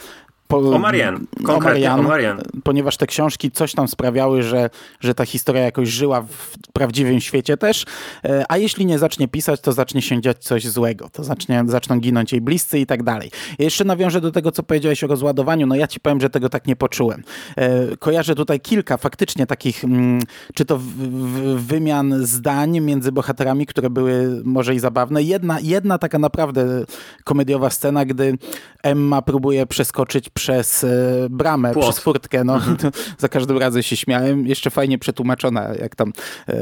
Po, 0.48 0.56
O 0.58 0.78
konkretnie 1.44 1.92
o 1.92 2.02
Marianne. 2.02 2.42
ponieważ 2.64 2.96
te 2.96 3.06
książki 3.06 3.50
coś 3.50 3.72
tam 3.74 3.88
sprawiały, 3.88 4.42
że, 4.42 4.70
że 5.00 5.14
ta 5.14 5.24
historia 5.26 5.62
jakoś 5.62 5.88
żyła 5.88 6.20
w 6.22 6.58
prawdziwym 6.72 7.20
świecie 7.20 7.56
też, 7.56 7.84
E, 8.24 8.44
a 8.48 8.56
jeśli 8.56 8.86
nie 8.86 8.98
zacznie 8.98 9.28
pisać, 9.28 9.60
to 9.60 9.72
zacznie 9.72 10.02
się 10.02 10.20
dziać 10.20 10.38
coś 10.38 10.68
złego, 10.68 11.08
to 11.08 11.24
zacznie, 11.24 11.64
zaczną 11.66 12.00
ginąć 12.00 12.32
jej 12.32 12.40
bliscy 12.40 12.78
i 12.78 12.86
tak 12.86 13.02
dalej. 13.02 13.30
Jeszcze 13.58 13.84
nawiążę 13.84 14.20
do 14.20 14.32
tego, 14.32 14.52
co 14.52 14.62
powiedziałeś 14.62 15.04
o 15.04 15.06
rozładowaniu, 15.06 15.66
no 15.66 15.74
ja 15.74 15.86
ci 15.86 16.00
powiem, 16.00 16.20
że 16.20 16.30
tego 16.30 16.48
tak 16.48 16.66
nie 16.66 16.76
poczułem. 16.76 17.22
E, 17.56 17.96
Kojarzę 17.96 18.34
tutaj 18.34 18.60
kilka 18.60 18.96
faktycznie 18.96 19.46
takich, 19.46 19.84
mm, 19.84 20.22
czy 20.54 20.64
to 20.64 20.78
w, 20.78 20.82
w, 20.82 21.66
wymian 21.66 22.14
zdań 22.26 22.80
między 22.80 23.12
bohaterami, 23.12 23.66
które 23.66 23.90
były 23.90 24.42
może 24.44 24.74
i 24.74 24.78
zabawne. 24.78 25.22
Jedna, 25.22 25.60
jedna 25.60 25.98
taka 25.98 26.18
naprawdę 26.18 26.84
komediowa 27.24 27.70
scena, 27.70 28.04
gdy 28.04 28.38
Emma 28.82 29.22
próbuje 29.22 29.66
przeskoczyć 29.66 30.30
przez 30.38 30.84
e, 30.84 30.88
bramę, 31.30 31.72
Płot. 31.72 31.84
przez 31.84 31.98
furtkę. 31.98 32.44
No, 32.44 32.60
to 32.60 32.90
za 33.18 33.28
każdym 33.28 33.58
razem 33.58 33.82
się 33.82 33.96
śmiałem. 33.96 34.46
Jeszcze 34.46 34.70
fajnie 34.70 34.98
przetłumaczona, 34.98 35.68
jak 35.80 35.96
tam 35.96 36.12
e, 36.48 36.54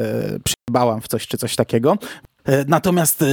przyjebałam 0.45 1.01
w 1.01 1.09
coś 1.09 1.27
czy 1.27 1.39
coś 1.39 1.57
takiego. 1.57 1.97
E, 2.45 2.65
Natomiast 2.69 3.23
e, 3.23 3.27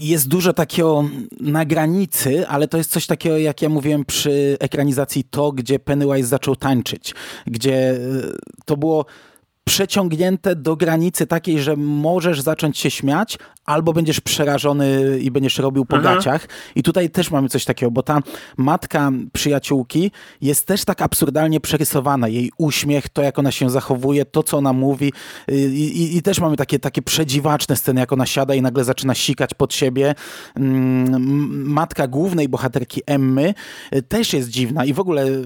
jest 0.00 0.28
dużo 0.28 0.52
takiego 0.52 1.04
na 1.40 1.64
granicy, 1.64 2.48
ale 2.48 2.68
to 2.68 2.78
jest 2.78 2.90
coś 2.90 3.06
takiego, 3.06 3.38
jak 3.38 3.62
ja 3.62 3.68
mówiłem 3.68 4.04
przy 4.04 4.56
ekranizacji 4.60 5.24
to, 5.24 5.52
gdzie 5.52 5.78
Pennywise 5.78 6.28
zaczął 6.28 6.56
tańczyć, 6.56 7.14
gdzie 7.46 7.98
to 8.64 8.76
było 8.76 9.04
przeciągnięte 9.70 10.56
do 10.56 10.76
granicy 10.76 11.26
takiej, 11.26 11.60
że 11.60 11.76
możesz 11.76 12.40
zacząć 12.40 12.78
się 12.78 12.90
śmiać, 12.90 13.38
albo 13.64 13.92
będziesz 13.92 14.20
przerażony 14.20 15.18
i 15.20 15.30
będziesz 15.30 15.58
robił 15.58 15.84
po 15.84 15.96
Mhm. 15.96 16.14
gaciach. 16.16 16.48
I 16.74 16.82
tutaj 16.82 17.10
też 17.10 17.30
mamy 17.30 17.48
coś 17.48 17.64
takiego, 17.64 17.90
bo 17.90 18.02
ta 18.02 18.20
matka 18.56 19.10
przyjaciółki 19.32 20.10
jest 20.40 20.66
też 20.66 20.84
tak 20.84 21.02
absurdalnie 21.02 21.60
przerysowana. 21.60 22.28
Jej 22.28 22.50
uśmiech, 22.58 23.08
to 23.08 23.22
jak 23.22 23.38
ona 23.38 23.50
się 23.50 23.70
zachowuje, 23.70 24.24
to 24.24 24.42
co 24.42 24.56
ona 24.58 24.72
mówi. 24.72 25.12
I, 25.48 25.54
i, 25.54 26.16
i 26.16 26.22
też 26.22 26.40
mamy 26.40 26.56
takie, 26.56 26.78
takie 26.78 27.02
przedziwaczne 27.02 27.76
sceny, 27.76 28.00
jak 28.00 28.12
ona 28.12 28.26
siada 28.26 28.54
i 28.54 28.62
nagle 28.62 28.84
zaczyna 28.84 29.14
sikać 29.14 29.54
pod 29.54 29.74
siebie. 29.74 30.14
Mm, 30.56 31.70
Matka 31.70 32.06
głównej 32.08 32.48
bohaterki 32.48 33.00
Emmy 33.06 33.54
y, 33.94 34.02
też 34.02 34.32
jest 34.32 34.48
dziwna 34.48 34.84
i 34.84 34.92
w 34.92 35.00
ogóle 35.00 35.26
y, 35.26 35.44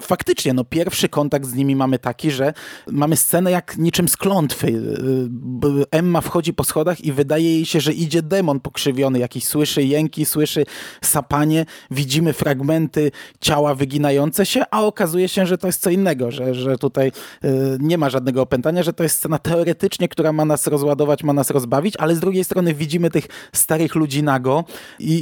faktycznie 0.00 0.52
no, 0.52 0.64
pierwszy 0.64 1.08
kontakt 1.08 1.46
z 1.46 1.54
nimi 1.54 1.76
mamy 1.76 1.98
taki, 1.98 2.30
że 2.30 2.52
mamy 2.90 3.16
scenę 3.16 3.50
jak 3.50 3.65
niczym 3.78 4.08
z 4.08 4.16
klątwy. 4.16 4.66
Y, 4.66 5.26
b- 5.30 5.84
Emma 5.90 6.20
wchodzi 6.20 6.54
po 6.54 6.64
schodach 6.64 7.00
i 7.00 7.12
wydaje 7.12 7.50
jej 7.54 7.66
się, 7.66 7.80
że 7.80 7.92
idzie 7.92 8.22
demon 8.22 8.60
pokrzywiony, 8.60 9.18
jakiś 9.18 9.44
słyszy 9.44 9.82
jęki, 9.82 10.24
słyszy 10.24 10.64
sapanie, 11.04 11.66
widzimy 11.90 12.32
fragmenty 12.32 13.10
ciała 13.40 13.74
wyginające 13.74 14.46
się, 14.46 14.62
a 14.70 14.82
okazuje 14.84 15.28
się, 15.28 15.46
że 15.46 15.58
to 15.58 15.66
jest 15.66 15.82
co 15.82 15.90
innego, 15.90 16.30
że, 16.30 16.54
że 16.54 16.78
tutaj 16.78 17.08
y, 17.44 17.48
nie 17.80 17.98
ma 17.98 18.10
żadnego 18.10 18.42
opętania, 18.42 18.82
że 18.82 18.92
to 18.92 19.02
jest 19.02 19.16
scena 19.16 19.38
teoretycznie, 19.38 20.08
która 20.08 20.32
ma 20.32 20.44
nas 20.44 20.66
rozładować, 20.66 21.24
ma 21.24 21.32
nas 21.32 21.50
rozbawić, 21.50 21.94
ale 21.96 22.14
z 22.14 22.20
drugiej 22.20 22.44
strony 22.44 22.74
widzimy 22.74 23.10
tych 23.10 23.26
starych 23.52 23.94
ludzi 23.94 24.22
nago 24.22 24.64
i, 24.98 25.12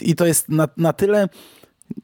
i, 0.00 0.10
i 0.10 0.14
to 0.14 0.26
jest 0.26 0.48
na, 0.48 0.68
na 0.76 0.92
tyle 0.92 1.28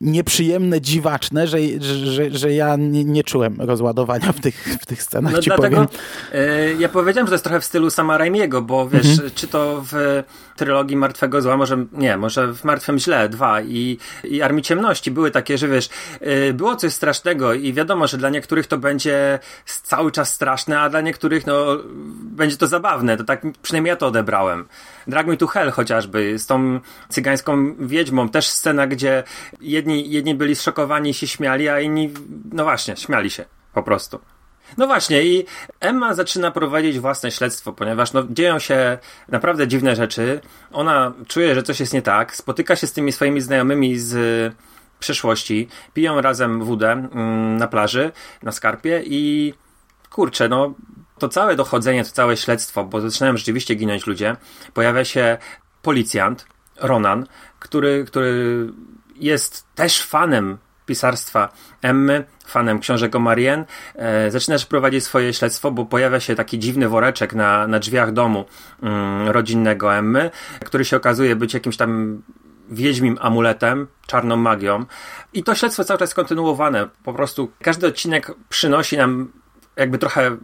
nieprzyjemne, 0.00 0.80
dziwaczne, 0.80 1.46
że, 1.46 1.58
że, 1.80 2.30
że, 2.30 2.52
ja 2.52 2.76
nie, 2.76 3.04
nie 3.04 3.24
czułem 3.24 3.56
rozładowania 3.60 4.32
w 4.32 4.40
tych, 4.40 4.78
w 4.82 4.86
tych 4.86 5.02
scenach, 5.02 5.32
No 5.32 5.38
dlatego 5.40 5.76
powiem. 5.76 5.88
e, 6.32 6.72
ja 6.74 6.88
powiedziałem, 6.88 7.26
że 7.26 7.30
to 7.30 7.34
jest 7.34 7.44
trochę 7.44 7.60
w 7.60 7.64
stylu 7.64 7.90
sama 7.90 8.18
Raimiego, 8.18 8.62
bo 8.62 8.88
wiesz, 8.88 9.06
Mhm. 9.10 9.30
czy 9.34 9.48
to 9.48 9.84
w 9.92 10.22
trylogii 10.56 10.96
Martwego 10.96 11.42
Zła, 11.42 11.56
może 11.56 11.84
nie, 11.92 12.16
może 12.16 12.52
w 12.54 12.64
Martwym 12.64 12.98
Źle 12.98 13.28
2 13.28 13.60
i, 13.62 13.98
i 14.24 14.42
Armii 14.42 14.62
Ciemności 14.62 15.10
były 15.10 15.30
takie, 15.30 15.58
że 15.58 15.68
wiesz, 15.68 15.88
e, 16.20 16.52
było 16.52 16.76
coś 16.76 16.92
strasznego 16.92 17.54
i 17.54 17.72
wiadomo, 17.72 18.06
że 18.06 18.16
dla 18.18 18.30
niektórych 18.30 18.66
to 18.66 18.78
będzie 18.78 19.38
cały 19.82 20.12
czas 20.12 20.34
straszne, 20.34 20.80
a 20.80 20.90
dla 20.90 21.00
niektórych 21.00 21.46
no 21.46 21.66
będzie 22.22 22.56
to 22.56 22.66
zabawne, 22.66 23.16
to 23.16 23.24
tak 23.24 23.42
przynajmniej 23.62 23.90
ja 23.90 23.96
to 23.96 24.06
odebrałem. 24.06 24.64
Drag 25.10 25.26
Me 25.26 25.36
to 25.36 25.46
Hell 25.46 25.70
chociażby, 25.70 26.38
z 26.38 26.46
tą 26.46 26.80
cygańską 27.08 27.74
wiedźmą, 27.78 28.28
też 28.28 28.48
scena, 28.48 28.86
gdzie 28.86 29.22
jedni, 29.60 30.10
jedni 30.10 30.34
byli 30.34 30.56
zszokowani 30.56 31.10
i 31.10 31.14
się 31.14 31.26
śmiali, 31.26 31.68
a 31.68 31.80
inni, 31.80 32.10
no 32.52 32.64
właśnie, 32.64 32.96
śmiali 32.96 33.30
się 33.30 33.44
po 33.72 33.82
prostu. 33.82 34.20
No 34.78 34.86
właśnie, 34.86 35.22
i 35.22 35.44
Emma 35.80 36.14
zaczyna 36.14 36.50
prowadzić 36.50 36.98
własne 36.98 37.30
śledztwo, 37.30 37.72
ponieważ 37.72 38.12
no, 38.12 38.22
dzieją 38.30 38.58
się 38.58 38.98
naprawdę 39.28 39.68
dziwne 39.68 39.96
rzeczy. 39.96 40.40
Ona 40.72 41.12
czuje, 41.28 41.54
że 41.54 41.62
coś 41.62 41.80
jest 41.80 41.94
nie 41.94 42.02
tak, 42.02 42.36
spotyka 42.36 42.76
się 42.76 42.86
z 42.86 42.92
tymi 42.92 43.12
swoimi 43.12 43.40
znajomymi 43.40 43.98
z 43.98 44.54
przeszłości, 45.00 45.68
piją 45.94 46.20
razem 46.20 46.64
wódę 46.64 46.92
mm, 46.92 47.56
na 47.56 47.68
plaży, 47.68 48.12
na 48.42 48.52
skarpie 48.52 49.02
i 49.06 49.54
kurczę, 50.10 50.48
no 50.48 50.74
to 51.20 51.28
całe 51.28 51.56
dochodzenie, 51.56 52.04
to 52.04 52.10
całe 52.10 52.36
śledztwo, 52.36 52.84
bo 52.84 53.00
zaczynają 53.00 53.36
rzeczywiście 53.36 53.74
ginąć 53.74 54.06
ludzie, 54.06 54.36
pojawia 54.74 55.04
się 55.04 55.38
policjant, 55.82 56.46
Ronan, 56.76 57.26
który, 57.58 58.04
który 58.04 58.66
jest 59.16 59.74
też 59.74 60.02
fanem 60.02 60.58
pisarstwa 60.86 61.52
Emmy, 61.82 62.24
fanem 62.46 62.78
książek 62.78 63.16
o 63.16 63.18
Marianne. 63.18 63.64
E, 63.94 64.30
zaczynasz 64.30 64.66
prowadzić 64.66 65.04
swoje 65.04 65.32
śledztwo, 65.32 65.70
bo 65.70 65.84
pojawia 65.84 66.20
się 66.20 66.34
taki 66.34 66.58
dziwny 66.58 66.88
woreczek 66.88 67.34
na, 67.34 67.66
na 67.66 67.78
drzwiach 67.78 68.12
domu 68.12 68.44
mm, 68.82 69.28
rodzinnego 69.28 69.94
Emmy, 69.94 70.30
który 70.64 70.84
się 70.84 70.96
okazuje 70.96 71.36
być 71.36 71.54
jakimś 71.54 71.76
tam 71.76 72.22
wiedźmim 72.70 73.18
amuletem, 73.20 73.86
czarną 74.06 74.36
magią. 74.36 74.84
I 75.32 75.42
to 75.42 75.54
śledztwo 75.54 75.84
cały 75.84 75.98
czas 75.98 76.14
kontynuowane. 76.14 76.88
Po 77.04 77.12
prostu 77.12 77.50
każdy 77.62 77.86
odcinek 77.86 78.32
przynosi 78.48 78.96
nam 78.96 79.32
jakby 79.76 79.98
trochę 79.98 80.36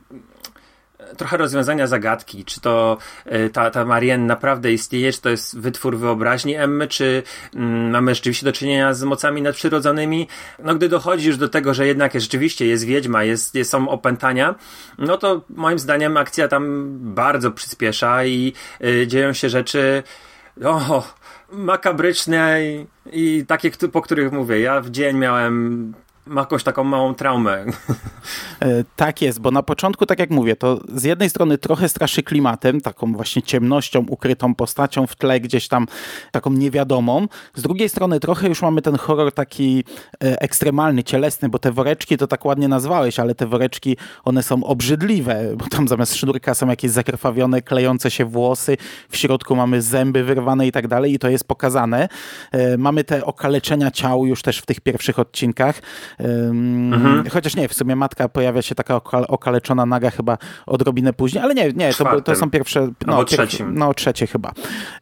trochę 1.16 1.36
rozwiązania 1.36 1.86
zagadki, 1.86 2.44
czy 2.44 2.60
to 2.60 2.98
y, 3.26 3.50
ta, 3.50 3.70
ta 3.70 3.84
naprawdę 4.18 4.72
istnieje, 4.72 5.12
czy 5.12 5.20
to 5.20 5.28
jest 5.28 5.58
wytwór 5.58 5.98
wyobraźni 5.98 6.54
Emmy, 6.54 6.88
czy 6.88 7.22
mm, 7.54 7.90
mamy 7.90 8.14
rzeczywiście 8.14 8.46
do 8.46 8.52
czynienia 8.52 8.94
z 8.94 9.02
mocami 9.02 9.42
nadprzyrodzonymi. 9.42 10.28
No 10.58 10.74
gdy 10.74 10.88
dochodzi 10.88 11.28
już 11.28 11.36
do 11.36 11.48
tego, 11.48 11.74
że 11.74 11.86
jednak 11.86 12.12
rzeczywiście 12.14 12.66
jest 12.66 12.84
wiedźma, 12.84 13.24
jest, 13.24 13.54
jest, 13.54 13.70
są 13.70 13.88
opętania, 13.88 14.54
no 14.98 15.16
to 15.16 15.44
moim 15.48 15.78
zdaniem 15.78 16.16
akcja 16.16 16.48
tam 16.48 16.86
bardzo 17.14 17.50
przyspiesza 17.50 18.24
i 18.24 18.52
y, 18.84 19.06
dzieją 19.06 19.32
się 19.32 19.48
rzeczy 19.48 20.02
o, 20.64 21.02
makabryczne 21.52 22.60
i, 22.64 22.86
i 23.12 23.46
takie, 23.46 23.70
po 23.92 24.02
których 24.02 24.32
mówię. 24.32 24.60
Ja 24.60 24.80
w 24.80 24.90
dzień 24.90 25.16
miałem 25.16 25.94
jakąś 26.36 26.62
taką 26.62 26.84
małą 26.84 27.14
traumę. 27.14 27.64
E, 28.60 28.84
Tak 28.96 29.22
jest, 29.22 29.40
bo 29.40 29.50
na 29.50 29.62
początku, 29.62 30.06
tak 30.06 30.18
jak 30.18 30.30
mówię, 30.30 30.56
to 30.56 30.80
z 30.94 31.04
jednej 31.04 31.30
strony 31.30 31.58
trochę 31.58 31.88
straszy 31.88 32.22
klimatem, 32.22 32.80
taką 32.80 33.12
właśnie 33.12 33.42
ciemnością, 33.42 34.06
ukrytą 34.08 34.54
postacią 34.54 35.06
w 35.06 35.16
tle, 35.16 35.40
gdzieś 35.40 35.68
tam 35.68 35.86
taką 36.32 36.50
niewiadomą. 36.50 37.26
Z 37.54 37.62
drugiej 37.62 37.88
strony 37.88 38.20
trochę 38.20 38.48
już 38.48 38.62
mamy 38.62 38.82
ten 38.82 38.96
horror 38.96 39.32
taki 39.32 39.84
e, 40.24 40.40
ekstremalny, 40.40 41.04
cielesny, 41.04 41.48
bo 41.48 41.58
te 41.58 41.72
woreczki 41.72 42.16
to 42.16 42.26
tak 42.26 42.44
ładnie 42.44 42.68
nazwałeś, 42.68 43.20
ale 43.20 43.34
te 43.34 43.46
woreczki, 43.46 43.96
one 44.24 44.42
są 44.42 44.64
obrzydliwe, 44.64 45.56
bo 45.56 45.66
tam 45.66 45.88
zamiast 45.88 46.16
sznurka 46.16 46.54
są 46.54 46.68
jakieś 46.68 46.90
zakrwawione, 46.90 47.62
klejące 47.62 48.10
się 48.10 48.24
włosy, 48.24 48.76
w 49.08 49.16
środku 49.16 49.56
mamy 49.56 49.82
zęby 49.82 50.24
wyrwane 50.24 50.66
i 50.66 50.72
tak 50.72 50.88
dalej 50.88 51.12
i 51.12 51.18
to 51.18 51.28
jest 51.28 51.48
pokazane. 51.48 52.08
E, 52.52 52.76
Mamy 52.78 53.04
te 53.04 53.24
okaleczenia 53.24 53.90
ciał 53.90 54.26
już 54.26 54.42
też 54.42 54.58
w 54.58 54.66
tych 54.66 54.80
pierwszych 54.80 55.18
odcinkach. 55.18 55.82
Ym, 56.20 57.24
Chociaż 57.32 57.56
nie, 57.56 57.68
w 57.68 57.74
sumie 57.74 57.96
matka 57.96 58.28
pojawia 58.28 58.62
się 58.62 58.74
taka 58.74 58.96
oka- 58.96 59.26
okaleczona 59.28 59.86
naga 59.86 60.10
chyba 60.10 60.38
odrobinę 60.66 61.12
później, 61.12 61.44
ale 61.44 61.54
nie, 61.54 61.72
nie, 61.72 61.94
to, 61.94 62.20
to 62.20 62.34
są 62.36 62.50
pierwsze, 62.50 62.80
no, 63.06 63.24
pierwsze, 63.24 63.64
no 63.72 63.94
trzecie 63.94 64.26
chyba. 64.26 64.52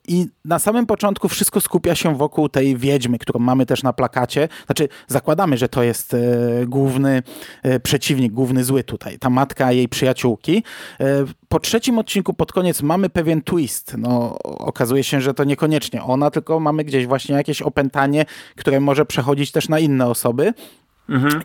I 0.09 0.26
na 0.44 0.59
samym 0.59 0.87
początku 0.87 1.28
wszystko 1.28 1.61
skupia 1.61 1.94
się 1.94 2.16
wokół 2.16 2.49
tej 2.49 2.76
wiedźmy, 2.76 3.18
którą 3.18 3.40
mamy 3.40 3.66
też 3.66 3.83
na 3.83 3.92
plakacie. 3.92 4.49
Znaczy 4.66 4.88
zakładamy, 5.06 5.56
że 5.56 5.68
to 5.68 5.83
jest 5.83 6.14
e, 6.14 6.18
główny 6.66 7.23
e, 7.62 7.80
przeciwnik, 7.80 8.33
główny 8.33 8.64
zły 8.64 8.85
tutaj, 8.85 9.18
ta 9.18 9.30
matka 9.30 9.73
jej 9.73 9.88
przyjaciółki. 9.88 10.62
E, 11.00 11.04
po 11.49 11.61
trzecim 11.61 11.99
odcinku 11.99 12.35
pod 12.35 12.52
koniec 12.52 12.83
mamy 12.83 13.11
pewien 13.11 13.42
twist. 13.42 13.94
No, 13.99 14.38
okazuje 14.44 15.04
się, 15.04 15.21
że 15.21 15.35
to 15.35 15.44
niekoniecznie 15.44 16.02
ona, 16.02 16.30
tylko 16.30 16.61
mamy 16.61 16.85
gdzieś 16.85 17.06
właśnie 17.06 17.35
jakieś 17.35 17.62
opętanie, 17.62 18.25
które 18.56 18.80
może 18.80 19.06
przechodzić 19.06 19.52
też 19.52 19.68
na 19.68 19.78
inne 19.78 20.06
osoby. 20.06 20.54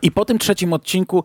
I 0.02 0.12
po 0.12 0.24
tym 0.24 0.38
trzecim 0.38 0.72
odcinku 0.72 1.24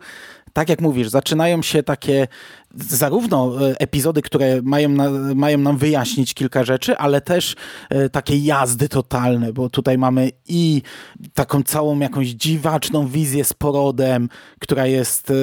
tak 0.52 0.68
jak 0.68 0.80
mówisz, 0.80 1.08
zaczynają 1.08 1.62
się 1.62 1.82
takie 1.82 2.28
zarówno 2.76 3.68
e, 3.68 3.80
epizody, 3.80 4.22
które 4.22 4.62
mają, 4.62 4.88
na, 4.88 5.10
mają 5.34 5.58
nam 5.58 5.76
wyjaśnić 5.76 6.34
kilka 6.34 6.64
rzeczy, 6.64 6.96
ale 6.96 7.20
też 7.20 7.56
e, 7.90 8.08
takie 8.08 8.38
jazdy 8.38 8.88
totalne, 8.88 9.52
bo 9.52 9.70
tutaj 9.70 9.98
mamy 9.98 10.30
i 10.48 10.82
taką 11.34 11.62
całą 11.62 11.98
jakąś 11.98 12.28
dziwaczną 12.28 13.08
wizję 13.08 13.44
z 13.44 13.52
porodem, 13.52 14.28
która 14.60 14.86
jest 14.86 15.30
e, 15.30 15.34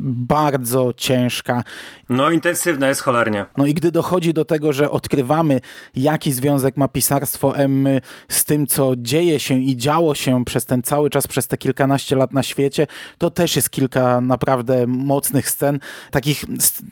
bardzo 0.00 0.92
ciężka. 0.96 1.64
No 2.08 2.30
intensywna 2.30 2.88
jest 2.88 3.00
cholernie. 3.00 3.46
No 3.56 3.66
i 3.66 3.74
gdy 3.74 3.92
dochodzi 3.92 4.34
do 4.34 4.44
tego, 4.44 4.72
że 4.72 4.90
odkrywamy, 4.90 5.60
jaki 5.96 6.32
związek 6.32 6.76
ma 6.76 6.88
pisarstwo 6.88 7.56
Emmy 7.56 8.00
z 8.28 8.44
tym, 8.44 8.66
co 8.66 8.92
dzieje 8.96 9.40
się 9.40 9.54
i 9.54 9.76
działo 9.76 10.14
się 10.14 10.44
przez 10.44 10.66
ten 10.66 10.82
cały 10.82 11.10
czas, 11.10 11.26
przez 11.26 11.46
te 11.46 11.58
kilkanaście 11.58 12.16
lat 12.16 12.32
na 12.32 12.42
świecie, 12.42 12.86
to 13.18 13.30
też 13.30 13.56
jest 13.56 13.70
kilka 13.70 14.20
naprawdę 14.20 14.86
mocnych 14.86 15.50
scen, 15.50 15.71
takich 16.10 16.44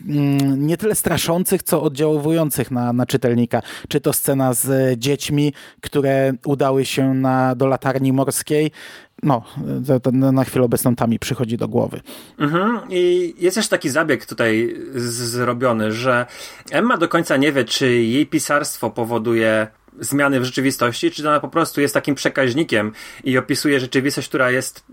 mm, 0.09 0.67
nie 0.67 0.77
tyle 0.77 0.95
straszących, 0.95 1.63
co 1.63 1.83
oddziaływujących 1.83 2.71
na, 2.71 2.93
na 2.93 3.07
czytelnika. 3.07 3.63
Czy 3.89 4.01
to 4.01 4.13
scena 4.13 4.55
z 4.55 4.99
dziećmi, 4.99 5.53
które 5.81 6.33
udały 6.45 6.85
się 6.85 7.15
na, 7.15 7.55
do 7.55 7.67
latarni 7.67 8.13
morskiej, 8.13 8.71
no, 9.23 9.43
na 10.33 10.45
chwilę 10.45 10.65
obecną 10.65 10.97
tam 10.97 11.11
mi 11.11 11.19
przychodzi 11.19 11.57
do 11.57 11.69
głowy. 11.69 12.01
Mhm. 12.39 12.81
I 12.91 13.35
jest 13.39 13.57
też 13.57 13.69
taki 13.69 13.91
zabieg 13.91 14.27
tutaj 14.27 14.77
zrobiony, 14.95 15.93
że 15.93 16.27
Emma 16.71 16.97
do 16.97 17.09
końca 17.09 17.37
nie 17.37 17.53
wie, 17.53 17.65
czy 17.65 17.93
jej 17.93 18.27
pisarstwo 18.27 18.91
powoduje 18.91 19.67
zmiany 20.01 20.41
w 20.41 20.45
rzeczywistości, 20.45 21.11
czy 21.11 21.29
ona 21.29 21.41
po 21.41 21.49
prostu 21.49 21.81
jest 21.81 21.95
takim 21.95 22.15
przekaźnikiem 22.15 22.93
i 23.25 23.39
opisuje 23.39 23.81
rzeczywistość, 23.81 24.29
która 24.29 24.51
jest, 24.51 24.85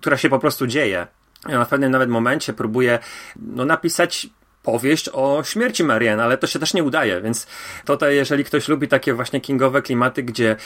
która 0.00 0.16
się 0.16 0.28
po 0.28 0.38
prostu 0.38 0.66
dzieje. 0.66 1.06
Ja 1.48 1.58
na 1.58 1.64
pewnym 1.64 1.90
nawet 1.90 2.08
momencie 2.10 2.52
próbuje 2.52 2.98
no, 3.36 3.64
napisać 3.64 4.28
powieść 4.62 5.10
o 5.12 5.42
śmierci 5.44 5.84
Marianne, 5.84 6.24
ale 6.24 6.38
to 6.38 6.46
się 6.46 6.58
też 6.58 6.74
nie 6.74 6.84
udaje, 6.84 7.20
więc 7.20 7.46
tutaj 7.84 8.16
jeżeli 8.16 8.44
ktoś 8.44 8.68
lubi 8.68 8.88
takie 8.88 9.14
właśnie 9.14 9.40
kingowe 9.40 9.82
klimaty, 9.82 10.22
gdzie 10.22 10.56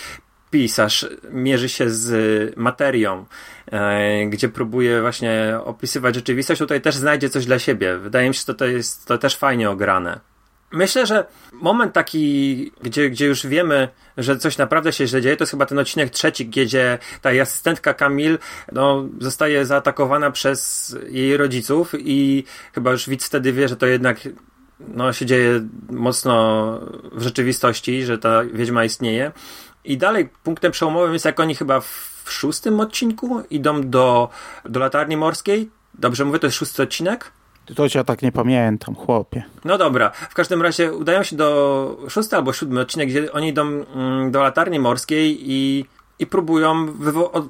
pisarz 0.50 1.06
mierzy 1.30 1.68
się 1.68 1.90
z 1.90 2.56
materią, 2.56 3.26
e, 3.72 4.26
gdzie 4.26 4.48
próbuje 4.48 5.00
właśnie 5.00 5.58
opisywać 5.64 6.14
rzeczywistość, 6.14 6.58
tutaj 6.58 6.80
też 6.80 6.96
znajdzie 6.96 7.28
coś 7.30 7.46
dla 7.46 7.58
siebie. 7.58 7.98
Wydaje 7.98 8.28
mi 8.28 8.34
się, 8.34 8.42
że 8.46 8.54
to 8.54 8.66
jest 8.66 9.06
to 9.06 9.18
też 9.18 9.36
fajnie 9.36 9.70
ograne. 9.70 10.29
Myślę, 10.72 11.06
że 11.06 11.26
moment 11.52 11.92
taki, 11.92 12.72
gdzie, 12.82 13.10
gdzie 13.10 13.26
już 13.26 13.46
wiemy, 13.46 13.88
że 14.16 14.36
coś 14.36 14.58
naprawdę 14.58 14.92
się 14.92 15.06
źle 15.06 15.22
dzieje, 15.22 15.36
to 15.36 15.42
jest 15.42 15.50
chyba 15.50 15.66
ten 15.66 15.78
odcinek 15.78 16.10
trzeci, 16.10 16.46
gdzie 16.46 16.98
ta 17.22 17.30
asystentka 17.42 17.94
Kamil 17.94 18.38
no, 18.72 19.08
zostaje 19.18 19.66
zaatakowana 19.66 20.30
przez 20.30 20.96
jej 21.08 21.36
rodziców 21.36 21.92
i 21.98 22.44
chyba 22.72 22.90
już 22.90 23.08
widz 23.08 23.26
wtedy 23.26 23.52
wie, 23.52 23.68
że 23.68 23.76
to 23.76 23.86
jednak 23.86 24.18
no, 24.88 25.12
się 25.12 25.26
dzieje 25.26 25.68
mocno 25.90 26.78
w 27.12 27.22
rzeczywistości, 27.22 28.04
że 28.04 28.18
ta 28.18 28.44
wiedźma 28.44 28.84
istnieje. 28.84 29.32
I 29.84 29.98
dalej 29.98 30.28
punktem 30.44 30.72
przełomowym 30.72 31.12
jest, 31.12 31.24
jak 31.24 31.40
oni 31.40 31.54
chyba 31.54 31.80
w 31.80 32.22
szóstym 32.28 32.80
odcinku 32.80 33.42
idą 33.50 33.90
do, 33.90 34.28
do 34.64 34.80
latarni 34.80 35.16
morskiej. 35.16 35.70
Dobrze 35.94 36.24
mówię, 36.24 36.38
to 36.38 36.46
jest 36.46 36.56
szósty 36.56 36.82
odcinek? 36.82 37.32
To 37.76 37.86
ja 37.94 38.04
tak 38.04 38.22
nie 38.22 38.32
pamiętam, 38.32 38.94
chłopie. 38.94 39.42
No 39.64 39.78
dobra, 39.78 40.10
w 40.10 40.34
każdym 40.34 40.62
razie 40.62 40.92
udają 40.92 41.22
się 41.22 41.36
do 41.36 41.98
szósty 42.08 42.36
albo 42.36 42.52
siódmy 42.52 42.80
odcinek, 42.80 43.08
gdzie 43.08 43.32
oni 43.32 43.48
idą 43.48 43.62
mm, 43.66 44.30
do 44.30 44.42
latarni 44.42 44.78
morskiej 44.78 45.50
i, 45.50 45.84
i 46.18 46.26
próbują 46.26 46.86
wywo- 46.86 47.30
od, 47.30 47.44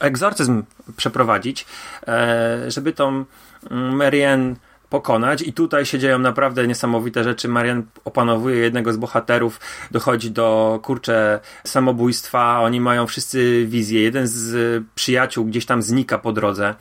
egzorcyzm 0.00 0.62
przeprowadzić, 0.96 1.66
e, 2.08 2.70
żeby 2.70 2.92
tą 2.92 3.24
mm, 3.70 3.96
Marianne 3.96 4.54
pokonać 4.92 5.42
i 5.42 5.52
tutaj 5.52 5.86
się 5.86 5.98
dzieją 5.98 6.18
naprawdę 6.18 6.66
niesamowite 6.66 7.24
rzeczy. 7.24 7.48
Marian 7.48 7.82
opanowuje 8.04 8.56
jednego 8.56 8.92
z 8.92 8.96
bohaterów, 8.96 9.60
dochodzi 9.90 10.30
do 10.30 10.80
kurcze 10.82 11.40
samobójstwa, 11.64 12.60
oni 12.60 12.80
mają 12.80 13.06
wszyscy 13.06 13.66
wizję. 13.66 14.02
Jeden 14.02 14.26
z 14.26 14.84
przyjaciół 14.94 15.44
gdzieś 15.44 15.66
tam 15.66 15.82
znika 15.82 16.18
po 16.18 16.32
drodze. 16.32 16.74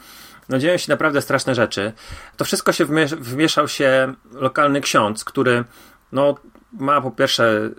No 0.51 0.59
dzieją 0.59 0.77
się 0.77 0.91
naprawdę 0.91 1.21
straszne 1.21 1.55
rzeczy. 1.55 1.93
To 2.37 2.45
wszystko 2.45 2.71
się 2.71 2.85
wmiesz 2.85 3.15
wmieszał 3.15 3.67
się 3.67 4.13
lokalny 4.33 4.81
ksiądz, 4.81 5.23
który 5.23 5.63
no 6.11 6.35
ma 6.73 7.01
po 7.01 7.11
pierwsze 7.11 7.69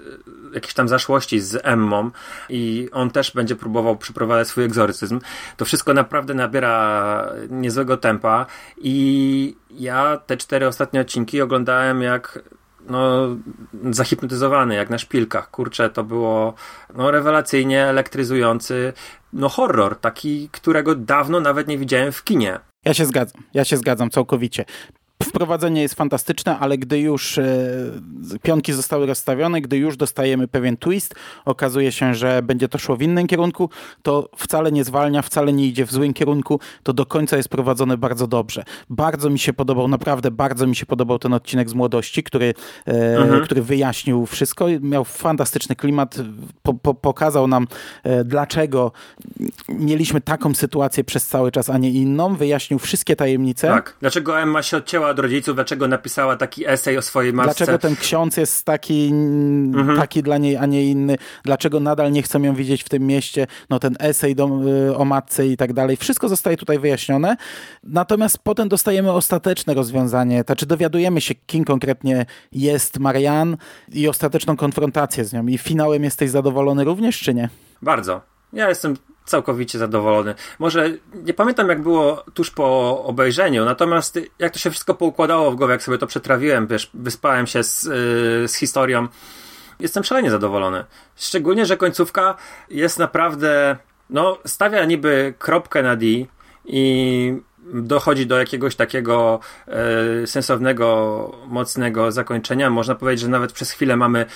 jakieś 0.54 0.74
tam 0.74 0.88
zaszłości 0.88 1.40
z 1.40 1.60
Emmą 1.62 2.10
i 2.48 2.88
on 2.92 3.10
też 3.10 3.30
będzie 3.30 3.56
próbował 3.56 3.96
przeprowadzać 3.96 4.48
swój 4.48 4.64
egzorcyzm. 4.64 5.20
To 5.56 5.64
wszystko 5.64 5.94
naprawdę 5.94 6.34
nabiera 6.34 7.32
niezłego 7.48 7.96
tempa 7.96 8.46
i 8.78 9.56
ja 9.70 10.16
te 10.26 10.36
cztery 10.36 10.66
ostatnie 10.66 11.00
odcinki 11.00 11.40
oglądałem 11.40 12.02
jak 12.02 12.38
no, 12.86 13.28
zahipnotyzowany, 13.90 14.74
jak 14.74 14.90
na 14.90 14.98
szpilkach. 14.98 15.50
Kurczę, 15.50 15.90
to 15.90 16.04
było 16.04 16.54
no, 16.94 17.10
rewelacyjnie 17.10 17.84
elektryzujący 17.84 18.92
no, 19.32 19.48
horror, 19.48 19.96
taki, 19.96 20.48
którego 20.52 20.94
dawno 20.94 21.40
nawet 21.40 21.68
nie 21.68 21.78
widziałem 21.78 22.12
w 22.12 22.24
kinie. 22.24 22.58
Ja 22.84 22.94
się 22.94 23.06
zgadzam, 23.06 23.42
ja 23.54 23.64
się 23.64 23.76
zgadzam 23.76 24.10
całkowicie. 24.10 24.64
Wprowadzenie 25.24 25.82
jest 25.82 25.94
fantastyczne, 25.94 26.58
ale 26.58 26.78
gdy 26.78 26.98
już 27.00 27.38
e, 27.38 27.44
pionki 28.42 28.72
zostały 28.72 29.06
rozstawione, 29.06 29.60
gdy 29.60 29.76
już 29.76 29.96
dostajemy 29.96 30.48
pewien 30.48 30.76
twist, 30.76 31.14
okazuje 31.44 31.92
się, 31.92 32.14
że 32.14 32.42
będzie 32.42 32.68
to 32.68 32.78
szło 32.78 32.96
w 32.96 33.02
innym 33.02 33.26
kierunku, 33.26 33.70
to 34.02 34.28
wcale 34.36 34.72
nie 34.72 34.84
zwalnia, 34.84 35.22
wcale 35.22 35.52
nie 35.52 35.66
idzie 35.66 35.86
w 35.86 35.92
złym 35.92 36.14
kierunku, 36.14 36.60
to 36.82 36.92
do 36.92 37.06
końca 37.06 37.36
jest 37.36 37.48
prowadzone 37.48 37.96
bardzo 37.96 38.26
dobrze. 38.26 38.64
Bardzo 38.90 39.30
mi 39.30 39.38
się 39.38 39.52
podobał, 39.52 39.88
naprawdę 39.88 40.30
bardzo 40.30 40.66
mi 40.66 40.76
się 40.76 40.86
podobał 40.86 41.18
ten 41.18 41.32
odcinek 41.32 41.70
z 41.70 41.74
młodości, 41.74 42.22
który, 42.22 42.54
e, 42.86 43.18
mhm. 43.18 43.44
który 43.44 43.62
wyjaśnił 43.62 44.26
wszystko. 44.26 44.66
Miał 44.80 45.04
fantastyczny 45.04 45.76
klimat, 45.76 46.16
po, 46.62 46.74
po, 46.74 46.94
pokazał 46.94 47.48
nam, 47.48 47.66
e, 48.04 48.24
dlaczego 48.24 48.92
mieliśmy 49.68 50.20
taką 50.20 50.54
sytuację 50.54 51.04
przez 51.04 51.26
cały 51.26 51.52
czas, 51.52 51.70
a 51.70 51.78
nie 51.78 51.90
inną. 51.90 52.36
Wyjaśnił 52.36 52.78
wszystkie 52.78 53.16
tajemnice. 53.16 53.68
Tak, 53.68 53.96
dlaczego 54.00 54.40
Emma 54.40 54.62
się 54.62 54.76
odcięła 54.76 55.11
od 55.12 55.18
rodziców, 55.18 55.54
dlaczego 55.54 55.88
napisała 55.88 56.36
taki 56.36 56.68
esej 56.68 56.98
o 56.98 57.02
swojej 57.02 57.32
matce. 57.32 57.54
Dlaczego 57.54 57.78
ten 57.78 57.96
ksiądz 57.96 58.36
jest 58.36 58.64
taki, 58.64 59.08
mhm. 59.74 59.98
taki 59.98 60.22
dla 60.22 60.38
niej, 60.38 60.56
a 60.56 60.66
nie 60.66 60.84
inny. 60.84 61.16
Dlaczego 61.44 61.80
nadal 61.80 62.12
nie 62.12 62.22
chcą 62.22 62.42
ją 62.42 62.54
widzieć 62.54 62.84
w 62.84 62.88
tym 62.88 63.06
mieście. 63.06 63.46
No 63.70 63.78
ten 63.78 63.96
esej 64.00 64.34
do, 64.34 64.48
y, 64.90 64.96
o 64.96 65.04
matce 65.04 65.46
i 65.46 65.56
tak 65.56 65.72
dalej. 65.72 65.96
Wszystko 65.96 66.28
zostaje 66.28 66.56
tutaj 66.56 66.78
wyjaśnione. 66.78 67.36
Natomiast 67.84 68.38
potem 68.38 68.68
dostajemy 68.68 69.12
ostateczne 69.12 69.74
rozwiązanie. 69.74 70.42
Znaczy 70.46 70.66
dowiadujemy 70.66 71.20
się, 71.20 71.34
kim 71.34 71.64
konkretnie 71.64 72.26
jest 72.52 72.98
Marianne 72.98 73.56
i 73.92 74.08
ostateczną 74.08 74.56
konfrontację 74.56 75.24
z 75.24 75.32
nią. 75.32 75.46
I 75.46 75.58
finałem 75.58 76.04
jesteś 76.04 76.30
zadowolony 76.30 76.84
również, 76.84 77.20
czy 77.20 77.34
nie? 77.34 77.48
Bardzo. 77.82 78.20
Ja 78.52 78.68
jestem 78.68 78.96
całkowicie 79.24 79.78
zadowolony. 79.78 80.34
Może 80.58 80.90
nie 81.14 81.34
pamiętam 81.34 81.68
jak 81.68 81.82
było 81.82 82.24
tuż 82.34 82.50
po 82.50 82.98
obejrzeniu, 83.04 83.64
natomiast 83.64 84.18
jak 84.38 84.52
to 84.52 84.58
się 84.58 84.70
wszystko 84.70 84.94
poukładało 84.94 85.50
w 85.50 85.56
głowie, 85.56 85.72
jak 85.72 85.82
sobie 85.82 85.98
to 85.98 86.06
przetrawiłem, 86.06 86.66
wiesz, 86.66 86.90
wyspałem 86.94 87.46
się 87.46 87.62
z, 87.62 87.84
yy, 87.84 88.48
z 88.48 88.54
historią. 88.54 89.08
Jestem 89.80 90.04
szalenie 90.04 90.30
zadowolony. 90.30 90.84
Szczególnie, 91.16 91.66
że 91.66 91.76
końcówka 91.76 92.34
jest 92.70 92.98
naprawdę, 92.98 93.76
no, 94.10 94.38
stawia 94.46 94.84
niby 94.84 95.34
kropkę 95.38 95.82
na 95.82 95.96
D 95.96 96.06
i 96.64 97.34
dochodzi 97.64 98.26
do 98.26 98.38
jakiegoś 98.38 98.76
takiego 98.76 99.40
e, 99.68 100.26
sensownego, 100.26 101.30
mocnego 101.46 102.12
zakończenia. 102.12 102.70
Można 102.70 102.94
powiedzieć, 102.94 103.20
że 103.20 103.28
nawet 103.28 103.52
przez 103.52 103.70
chwilę 103.70 103.96
mamy 103.96 104.26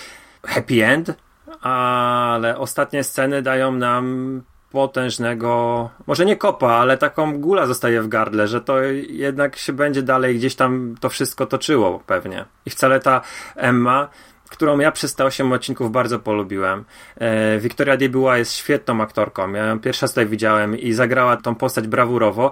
happy 0.45 0.87
end, 0.87 1.13
ale 1.61 2.59
ostatnie 2.59 3.05
sceny 3.05 3.43
dają 3.43 3.73
nam 3.73 4.43
potężnego, 4.77 5.91
może 6.07 6.25
nie 6.25 6.37
kopa, 6.37 6.73
ale 6.73 6.99
taką 6.99 7.41
gula 7.41 7.67
zostaje 7.67 8.03
w 8.03 8.09
gardle, 8.09 8.49
że 8.49 8.61
to 8.61 8.83
jednak 9.09 9.57
się 9.57 9.73
będzie 9.73 10.03
dalej 10.03 10.37
gdzieś 10.37 10.55
tam 10.55 10.95
to 11.01 11.09
wszystko 11.09 11.47
toczyło 11.47 12.03
pewnie. 12.07 12.45
I 12.67 12.71
wcale 12.71 13.01
ta 13.01 13.21
Emma 13.55 14.09
którą 14.51 14.79
ja 14.79 14.93
przez 14.93 15.15
te 15.15 15.25
8 15.25 15.53
odcinków 15.53 15.93
bardzo 15.93 16.19
polubiłem. 16.19 16.85
E, 17.17 17.59
Victoria 17.59 17.97
jest 18.37 18.53
świetną 18.53 19.01
aktorką. 19.01 19.53
Ja 19.53 19.67
ją 19.67 19.81
pierwszy 19.81 20.03
raz 20.03 20.11
tutaj 20.11 20.27
widziałem 20.27 20.79
i 20.79 20.93
zagrała 20.93 21.37
tą 21.37 21.55
postać 21.55 21.89
brawurowo. 21.89 22.51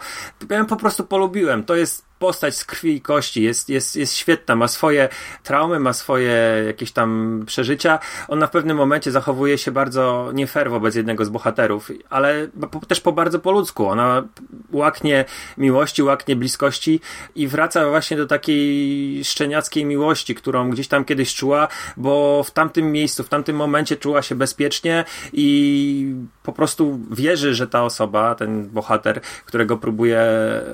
Ja 0.51 0.57
ją 0.57 0.67
po 0.67 0.77
prostu 0.77 1.05
polubiłem. 1.05 1.65
To 1.65 1.75
jest 1.75 2.07
postać 2.25 2.57
z 2.57 2.65
krwi 2.65 2.95
i 2.97 3.01
kości, 3.01 3.43
jest, 3.43 3.69
jest, 3.69 3.97
jest 3.97 4.17
świetna, 4.17 4.57
ma 4.57 4.69
swoje 4.69 5.09
traumy, 5.43 5.81
ma 5.81 5.93
swoje 5.93 6.63
jakieś 6.67 6.93
tam 6.93 7.43
przeżycia. 7.47 7.99
Ona 8.29 8.47
w 8.47 8.51
pewnym 8.51 8.77
momencie 8.77 9.11
zachowuje 9.11 9.59
się 9.59 9.73
bardzo 9.73 10.31
nie 10.35 10.47
fair 10.47 10.71
wobec 10.71 10.95
jednego 10.95 11.25
z 11.25 11.29
bohaterów, 11.29 11.91
ale 12.11 12.49
też 12.89 13.01
po 13.01 13.13
bardzo 13.13 13.39
po 13.39 13.53
ludzku. 13.53 13.87
Ona 13.87 14.25
łaknie 14.73 15.25
miłości, 15.59 16.03
łaknie 16.03 16.37
bliskości 16.37 17.01
i 17.35 17.49
wraca 17.49 17.89
właśnie 17.89 18.17
do 18.17 18.27
takiej 18.27 19.25
szczeniackiej 19.25 19.85
miłości, 19.85 20.35
którą 20.35 20.71
gdzieś 20.71 20.89
tam 20.89 21.05
kiedyś 21.05 21.35
czuła, 21.35 21.69
bo 21.97 22.43
w 22.43 22.51
tamtym 22.51 22.93
miejscu, 22.93 23.25
w 23.25 23.29
tamtym 23.29 23.57
momencie 23.57 23.97
czuła 23.97 24.23
się 24.23 24.35
bezpiecznie 24.35 25.05
i 25.33 26.15
po 26.43 26.53
prostu 26.53 27.01
wierzy, 27.11 27.55
że 27.55 27.67
ta 27.67 27.85
osoba, 27.85 28.35
ten 28.35 28.69
bohater, 28.69 29.21
którego 29.47 29.77
próbuje 29.77 30.25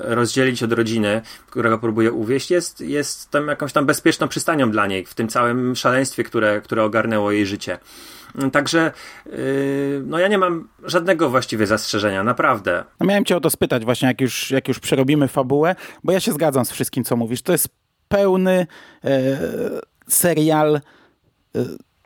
rozdzielić 0.01 0.63
od 0.63 0.73
rodziny, 0.73 1.21
którego 1.45 1.77
próbuje 1.77 2.11
uwieść, 2.11 2.51
jest, 2.51 2.81
jest 2.81 3.29
tam 3.29 3.47
jakąś 3.47 3.73
tam 3.73 3.85
bezpieczną 3.85 4.27
przystanią 4.27 4.71
dla 4.71 4.87
niej 4.87 5.05
w 5.05 5.13
tym 5.13 5.27
całym 5.27 5.75
szaleństwie, 5.75 6.23
które, 6.23 6.61
które 6.61 6.83
ogarnęło 6.83 7.31
jej 7.31 7.45
życie. 7.45 7.79
Także 8.51 8.91
yy, 9.25 9.33
no 10.05 10.19
ja 10.19 10.27
nie 10.27 10.37
mam 10.37 10.67
żadnego 10.83 11.29
właściwie 11.29 11.67
zastrzeżenia, 11.67 12.23
naprawdę. 12.23 12.83
No 12.99 13.05
miałem 13.05 13.25
cię 13.25 13.37
o 13.37 13.39
to 13.39 13.49
spytać 13.49 13.85
właśnie, 13.85 14.07
jak 14.07 14.21
już, 14.21 14.51
jak 14.51 14.67
już 14.67 14.79
przerobimy 14.79 15.27
fabułę, 15.27 15.75
bo 16.03 16.11
ja 16.11 16.19
się 16.19 16.31
zgadzam 16.31 16.65
z 16.65 16.71
wszystkim, 16.71 17.03
co 17.03 17.15
mówisz. 17.15 17.41
To 17.41 17.51
jest 17.51 17.69
pełny 18.07 18.67
e, 19.03 19.39
serial, 20.07 20.75
e, 20.75 20.81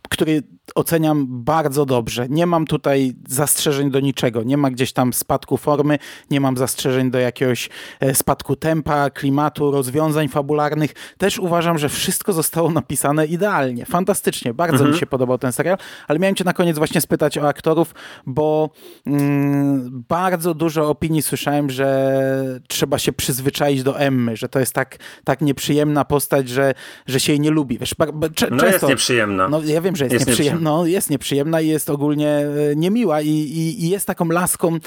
który 0.09 0.43
oceniam 0.75 1.25
bardzo 1.29 1.85
dobrze. 1.85 2.25
Nie 2.29 2.45
mam 2.45 2.65
tutaj 2.65 3.13
zastrzeżeń 3.27 3.91
do 3.91 3.99
niczego. 3.99 4.43
Nie 4.43 4.57
ma 4.57 4.71
gdzieś 4.71 4.93
tam 4.93 5.13
spadku 5.13 5.57
formy, 5.57 5.99
nie 6.31 6.41
mam 6.41 6.57
zastrzeżeń 6.57 7.11
do 7.11 7.19
jakiegoś 7.19 7.69
e, 7.99 8.15
spadku 8.15 8.55
tempa, 8.55 9.09
klimatu, 9.09 9.71
rozwiązań 9.71 10.27
fabularnych. 10.27 10.93
Też 11.17 11.39
uważam, 11.39 11.77
że 11.77 11.89
wszystko 11.89 12.33
zostało 12.33 12.71
napisane 12.71 13.25
idealnie, 13.25 13.85
fantastycznie. 13.85 14.53
Bardzo 14.53 14.75
mhm. 14.75 14.91
mi 14.91 14.99
się 14.99 15.05
podobał 15.05 15.37
ten 15.37 15.51
serial, 15.51 15.77
ale 16.07 16.19
miałem 16.19 16.35
cię 16.35 16.43
na 16.43 16.53
koniec 16.53 16.77
właśnie 16.77 17.01
spytać 17.01 17.37
o 17.37 17.47
aktorów, 17.47 17.95
bo 18.25 18.69
mm, 19.05 20.03
bardzo 20.09 20.53
dużo 20.53 20.89
opinii 20.89 21.21
słyszałem, 21.21 21.69
że 21.69 22.59
trzeba 22.67 22.99
się 22.99 23.13
przyzwyczaić 23.13 23.83
do 23.83 23.99
Emmy, 23.99 24.37
że 24.37 24.49
to 24.49 24.59
jest 24.59 24.73
tak, 24.73 24.97
tak 25.23 25.41
nieprzyjemna 25.41 26.05
postać, 26.05 26.49
że, 26.49 26.73
że 27.05 27.19
się 27.19 27.31
jej 27.31 27.39
nie 27.39 27.51
lubi. 27.51 27.77
Wiesz, 27.77 27.95
no 28.13 28.29
często, 28.29 28.65
jest 28.65 28.87
nieprzyjemna. 28.87 29.49
No 29.49 29.61
ja 29.63 29.81
wiem, 29.81 29.95
że 29.95 30.05
jest, 30.05 30.13
jest 30.13 30.27
nieprzyjemna 30.27 30.54
no, 30.61 30.85
jest 30.85 31.09
nieprzyjemna 31.09 31.61
i 31.61 31.67
jest 31.67 31.89
ogólnie 31.89 32.29
e, 32.29 32.75
niemiła 32.75 33.21
i, 33.21 33.29
i, 33.29 33.83
i 33.83 33.89
jest 33.89 34.07
taką 34.07 34.25
laską, 34.25 34.77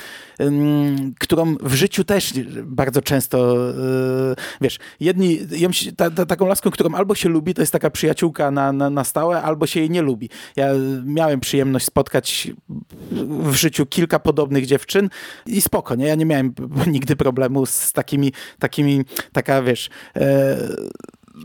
którą 1.18 1.56
w 1.60 1.74
życiu 1.74 2.04
też 2.04 2.32
bardzo 2.62 3.02
często, 3.02 3.68
e, 3.70 4.34
wiesz, 4.60 4.78
jedni, 5.00 5.38
ta, 5.96 6.10
ta, 6.10 6.26
taką 6.26 6.46
laską, 6.46 6.70
którą 6.70 6.94
albo 6.94 7.14
się 7.14 7.28
lubi, 7.28 7.54
to 7.54 7.62
jest 7.62 7.72
taka 7.72 7.90
przyjaciółka 7.90 8.50
na, 8.50 8.72
na, 8.72 8.90
na 8.90 9.04
stałe, 9.04 9.42
albo 9.42 9.66
się 9.66 9.80
jej 9.80 9.90
nie 9.90 10.02
lubi. 10.02 10.28
Ja 10.56 10.68
miałem 11.04 11.40
przyjemność 11.40 11.86
spotkać 11.86 12.50
w 13.10 13.54
życiu 13.54 13.86
kilka 13.86 14.18
podobnych 14.18 14.66
dziewczyn 14.66 15.08
i 15.46 15.60
spoko, 15.60 15.94
nie? 15.94 16.06
Ja 16.06 16.14
nie 16.14 16.26
miałem 16.26 16.54
nigdy 16.86 17.16
problemu 17.16 17.66
z 17.66 17.92
takimi, 17.92 18.32
takimi 18.58 19.04
taka, 19.32 19.62
wiesz, 19.62 19.90
e, 20.16 20.58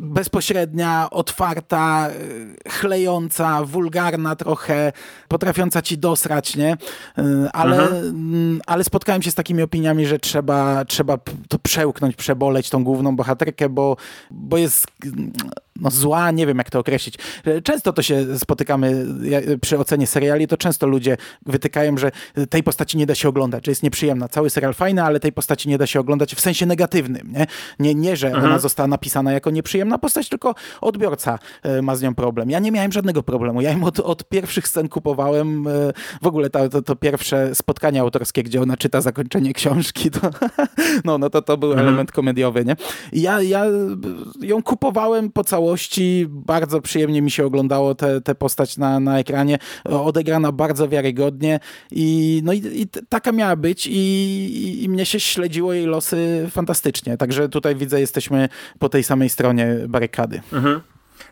bezpośrednia, 0.02 1.08
otwarta, 1.12 2.10
y, 2.10 2.70
chlejąca, 2.70 3.66
wulgarna 3.66 4.36
trochę, 4.36 4.92
potrafiąca 5.28 5.82
ci 5.82 5.98
dosrać, 5.98 6.56
nie? 6.56 6.78
Y, 7.18 7.52
ale, 7.54 7.82
mhm. 7.82 8.06
Mm, 8.06 8.62
ale 8.68 8.84
spotkałem 8.84 9.22
się 9.22 9.32
z 9.32 9.36
takimi 9.36 9.62
opiniami, 9.62 10.06
że 10.06 10.20
trzeba, 10.20 10.86
trzeba 10.86 11.18
to 11.50 11.60
przełknąć, 11.60 12.16
przeboleć 12.16 12.70
tą 12.70 12.84
główną 12.84 13.16
bohaterkę, 13.16 13.70
bo, 13.70 13.98
bo 14.32 14.58
jest 14.58 14.88
no 15.82 15.92
zła, 15.92 16.32
nie 16.32 16.48
wiem 16.48 16.58
jak 16.58 16.70
to 16.70 16.80
określić. 16.80 17.16
Często 17.64 17.94
to 17.94 18.02
się 18.02 18.40
spotykamy 18.40 19.06
przy 19.62 19.80
ocenie 19.80 20.08
seriali, 20.08 20.48
to 20.48 20.58
często 20.58 20.88
ludzie 20.88 21.18
wytykają, 21.46 21.98
że 21.98 22.12
tej 22.50 22.64
postaci 22.64 22.98
nie 22.98 23.06
da 23.06 23.16
się 23.16 23.30
oglądać, 23.30 23.66
że 23.66 23.72
jest 23.72 23.84
nieprzyjemna. 23.84 24.28
Cały 24.28 24.50
serial 24.50 24.74
fajny, 24.74 25.04
ale 25.04 25.20
tej 25.20 25.32
postaci 25.32 25.70
nie 25.70 25.78
da 25.78 25.88
się 25.88 26.00
oglądać 26.00 26.36
w 26.36 26.40
sensie 26.42 26.66
negatywnym. 26.66 27.34
Nie, 27.34 27.48
nie, 27.80 27.96
nie 27.96 28.18
że 28.18 28.28
mhm. 28.28 28.46
ona 28.46 28.60
została 28.60 28.88
napisana 28.88 29.32
jako 29.32 29.50
nieprzyjemna 29.50 29.98
postać, 29.98 30.30
tylko 30.30 30.56
odbiorca 30.82 31.40
e, 31.64 31.82
ma 31.82 31.96
z 31.96 32.02
nią 32.02 32.16
problem. 32.16 32.50
Ja 32.50 32.60
nie 32.60 32.72
miałem 32.72 32.92
żadnego 32.92 33.24
problemu. 33.24 33.62
Ja 33.62 33.72
ją 33.72 33.84
od, 33.84 34.00
od 34.00 34.30
pierwszych 34.30 34.68
scen 34.68 34.90
kupowałem. 34.90 35.68
E, 35.68 35.72
w 36.22 36.28
ogóle 36.28 36.50
to, 36.50 36.70
to, 36.70 36.82
to, 36.82 36.96
pierwsze 36.96 37.56
spotkanie 37.56 38.02
autorskie, 38.02 38.44
gdzie 38.44 38.62
ona 38.62 38.78
czyta 38.78 39.02
zakończenie 39.02 39.54
książki, 39.54 40.12
to, 40.12 40.20
no, 41.06 41.18
no 41.18 41.30
to, 41.30 41.42
to 41.42 41.58
był 41.58 41.72
mhm. 41.72 41.88
element 41.88 42.12
komediowy. 42.12 42.66
Nie? 42.66 42.76
I 43.12 43.22
ja, 43.22 43.42
ja 43.42 43.66
ją 44.42 44.64
kupowałem 44.64 45.32
po 45.32 45.44
całości 45.44 45.63
całości. 45.64 46.26
Bardzo 46.30 46.82
przyjemnie 46.82 47.22
mi 47.22 47.32
się 47.32 47.46
oglądało 47.46 47.96
tę 47.96 48.36
postać 48.36 48.78
na, 48.78 49.00
na 49.00 49.20
ekranie. 49.20 49.58
Odegrana 49.84 50.52
bardzo 50.52 50.90
wiarygodnie 50.90 51.60
i, 51.92 52.42
no 52.44 52.54
i, 52.54 52.58
i 52.58 52.88
taka 53.10 53.32
miała 53.32 53.56
być 53.56 53.88
i, 53.88 54.84
i, 54.84 54.90
mnie 54.90 55.06
się 55.06 55.20
śledziło 55.20 55.74
jej 55.74 55.86
losy 55.86 56.48
fantastycznie. 56.52 57.18
Także 57.18 57.50
tutaj 57.50 57.76
widzę, 57.76 58.00
jesteśmy 58.00 58.50
po 58.80 58.90
tej 58.90 59.04
samej 59.04 59.30
stronie 59.30 59.76
barykady. 59.88 60.42
Mhm. 60.54 60.82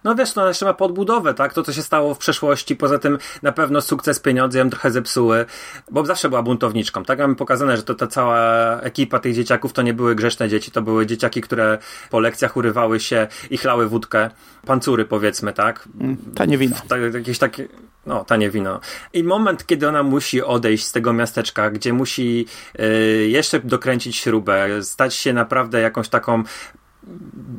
No 0.03 0.15
wiesz, 0.15 0.35
no 0.35 0.47
jeszcze 0.47 0.65
ma 0.65 0.73
podbudowę, 0.73 1.33
tak? 1.33 1.53
To, 1.53 1.63
co 1.63 1.73
się 1.73 1.83
stało 1.83 2.13
w 2.13 2.17
przeszłości, 2.17 2.75
poza 2.75 2.99
tym 2.99 3.17
na 3.41 3.51
pewno 3.51 3.81
sukces, 3.81 4.19
pieniądze 4.19 4.59
ją 4.59 4.69
trochę 4.69 4.91
zepsuły, 4.91 5.45
bo 5.91 6.05
zawsze 6.05 6.29
była 6.29 6.43
buntowniczką, 6.43 7.03
tak? 7.05 7.19
Mamy 7.19 7.35
pokazane, 7.35 7.77
że 7.77 7.83
to 7.83 7.95
ta 7.95 8.07
cała 8.07 8.41
ekipa 8.81 9.19
tych 9.19 9.35
dzieciaków 9.35 9.73
to 9.73 9.81
nie 9.81 9.93
były 9.93 10.15
grzeczne 10.15 10.49
dzieci, 10.49 10.71
to 10.71 10.81
były 10.81 11.05
dzieciaki, 11.05 11.41
które 11.41 11.77
po 12.09 12.19
lekcjach 12.19 12.57
urywały 12.57 12.99
się 12.99 13.27
i 13.49 13.57
chlały 13.57 13.87
wódkę, 13.87 14.29
pancury 14.65 15.05
powiedzmy, 15.05 15.53
tak? 15.53 15.87
Mm, 16.01 16.17
tanie 16.35 16.57
wino. 16.57 16.75
Ta, 16.87 16.97
jakieś 16.97 17.37
takie, 17.37 17.67
no, 18.05 18.25
tanie 18.25 18.49
wino. 18.49 18.79
I 19.13 19.23
moment, 19.23 19.65
kiedy 19.65 19.87
ona 19.87 20.03
musi 20.03 20.41
odejść 20.43 20.85
z 20.85 20.91
tego 20.91 21.13
miasteczka, 21.13 21.69
gdzie 21.69 21.93
musi 21.93 22.45
y, 22.79 23.27
jeszcze 23.27 23.59
dokręcić 23.59 24.17
śrubę, 24.17 24.83
stać 24.83 25.15
się 25.15 25.33
naprawdę 25.33 25.81
jakąś 25.81 26.09
taką 26.09 26.43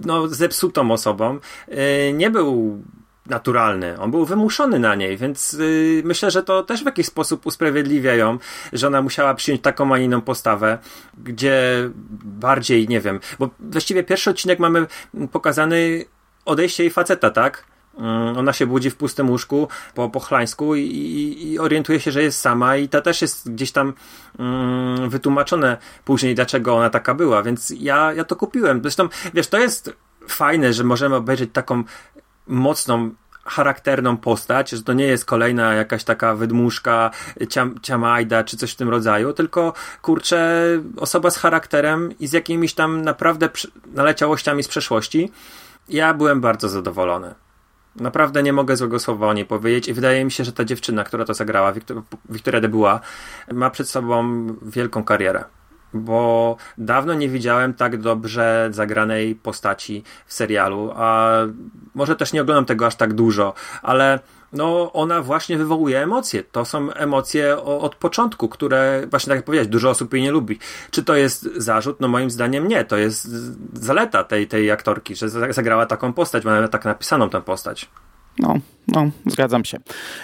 no, 0.04 0.28
zepsutą 0.28 0.90
osobą, 0.90 1.38
y, 1.68 2.12
nie 2.12 2.30
był 2.30 2.82
naturalny. 3.26 4.00
On 4.00 4.10
był 4.10 4.24
wymuszony 4.24 4.78
na 4.78 4.94
niej, 4.94 5.16
więc 5.16 5.52
yy, 5.52 6.02
myślę, 6.04 6.30
że 6.30 6.42
to 6.42 6.62
też 6.62 6.82
w 6.82 6.86
jakiś 6.86 7.06
sposób 7.06 7.46
usprawiedliwia 7.46 8.14
ją, 8.14 8.38
że 8.72 8.86
ona 8.86 9.02
musiała 9.02 9.34
przyjąć 9.34 9.62
taką, 9.62 9.94
a 9.94 9.98
inną 9.98 10.20
postawę, 10.20 10.78
gdzie 11.24 11.90
bardziej, 12.24 12.88
nie 12.88 13.00
wiem, 13.00 13.20
bo 13.38 13.50
właściwie 13.60 14.04
pierwszy 14.04 14.30
odcinek 14.30 14.58
mamy 14.58 14.86
pokazany 15.32 16.04
odejście 16.44 16.82
jej 16.82 16.92
faceta, 16.92 17.30
tak? 17.30 17.64
Mm, 17.98 18.38
ona 18.38 18.52
się 18.52 18.66
budzi 18.66 18.90
w 18.90 18.96
pustym 18.96 19.30
łóżku 19.30 19.68
po 19.94 20.10
pochlańsku 20.10 20.74
i, 20.74 21.36
i, 21.42 21.58
orientuje 21.58 22.00
się, 22.00 22.12
że 22.12 22.22
jest 22.22 22.40
sama 22.40 22.76
i 22.76 22.88
to 22.88 23.00
też 23.00 23.22
jest 23.22 23.52
gdzieś 23.52 23.72
tam 23.72 23.92
mm, 24.38 25.10
wytłumaczone 25.10 25.76
później, 26.04 26.34
dlaczego 26.34 26.76
ona 26.76 26.90
taka 26.90 27.14
była, 27.14 27.42
więc 27.42 27.72
ja, 27.78 28.12
ja 28.12 28.24
to 28.24 28.36
kupiłem. 28.36 28.80
Zresztą, 28.82 29.08
wiesz, 29.34 29.46
to 29.46 29.58
jest 29.58 29.92
fajne, 30.28 30.72
że 30.72 30.84
możemy 30.84 31.16
obejrzeć 31.16 31.50
taką 31.52 31.84
mocną 32.46 33.10
charakterną 33.44 34.16
postać, 34.16 34.70
że 34.70 34.82
to 34.82 34.92
nie 34.92 35.04
jest 35.04 35.24
kolejna 35.24 35.74
jakaś 35.74 36.04
taka 36.04 36.34
wydmuszka, 36.34 37.10
ciam, 37.48 37.74
ciamajda 37.82 38.44
czy 38.44 38.56
coś 38.56 38.72
w 38.72 38.76
tym 38.76 38.88
rodzaju, 38.88 39.32
tylko 39.32 39.72
kurczę, 40.02 40.64
osoba 40.96 41.30
z 41.30 41.36
charakterem 41.36 42.18
i 42.20 42.26
z 42.26 42.32
jakimiś 42.32 42.74
tam 42.74 43.02
naprawdę 43.02 43.48
naleciałościami 43.86 44.62
z 44.62 44.68
przeszłości. 44.68 45.32
Ja 45.88 46.14
byłem 46.14 46.40
bardzo 46.40 46.68
zadowolony. 46.68 47.34
Naprawdę 47.96 48.42
nie 48.42 48.52
mogę 48.52 48.76
złego 48.76 48.98
słowa 48.98 49.26
o 49.26 49.32
niej 49.32 49.44
powiedzieć 49.44 49.88
i 49.88 49.92
wydaje 49.92 50.24
mi 50.24 50.30
się, 50.30 50.44
że 50.44 50.52
ta 50.52 50.64
dziewczyna, 50.64 51.04
która 51.04 51.24
to 51.24 51.34
zagrała, 51.34 51.72
Wiktoria 52.30 52.60
de 52.60 52.68
Była, 52.68 53.00
ma 53.52 53.70
przed 53.70 53.88
sobą 53.88 54.46
wielką 54.62 55.04
karierę. 55.04 55.44
Bo 55.94 56.56
dawno 56.78 57.14
nie 57.14 57.28
widziałem 57.28 57.74
tak 57.74 57.96
dobrze 57.96 58.68
zagranej 58.70 59.34
postaci 59.34 60.04
w 60.26 60.32
serialu, 60.32 60.92
a 60.96 61.32
może 61.94 62.16
też 62.16 62.32
nie 62.32 62.42
oglądam 62.42 62.64
tego 62.64 62.86
aż 62.86 62.96
tak 62.96 63.12
dużo, 63.12 63.54
ale 63.82 64.18
no 64.52 64.92
ona 64.92 65.22
właśnie 65.22 65.58
wywołuje 65.58 66.02
emocje. 66.02 66.42
To 66.44 66.64
są 66.64 66.92
emocje 66.92 67.62
od 67.62 67.96
początku, 67.96 68.48
które 68.48 69.06
właśnie 69.10 69.30
tak 69.30 69.36
jak 69.36 69.44
powiedziałeś, 69.44 69.68
dużo 69.68 69.90
osób 69.90 70.14
jej 70.14 70.22
nie 70.22 70.30
lubi. 70.30 70.58
Czy 70.90 71.04
to 71.04 71.16
jest 71.16 71.48
zarzut? 71.56 72.00
No 72.00 72.08
moim 72.08 72.30
zdaniem 72.30 72.68
nie. 72.68 72.84
To 72.84 72.96
jest 72.96 73.28
zaleta 73.72 74.24
tej, 74.24 74.48
tej 74.48 74.70
aktorki, 74.70 75.16
że 75.16 75.28
zagrała 75.52 75.86
taką 75.86 76.12
postać, 76.12 76.44
ma 76.44 76.68
tak 76.68 76.84
napisaną 76.84 77.30
tę 77.30 77.42
postać. 77.42 77.88
No, 78.38 78.54
no, 78.88 79.10
zgadzam 79.26 79.64
się. 79.64 79.78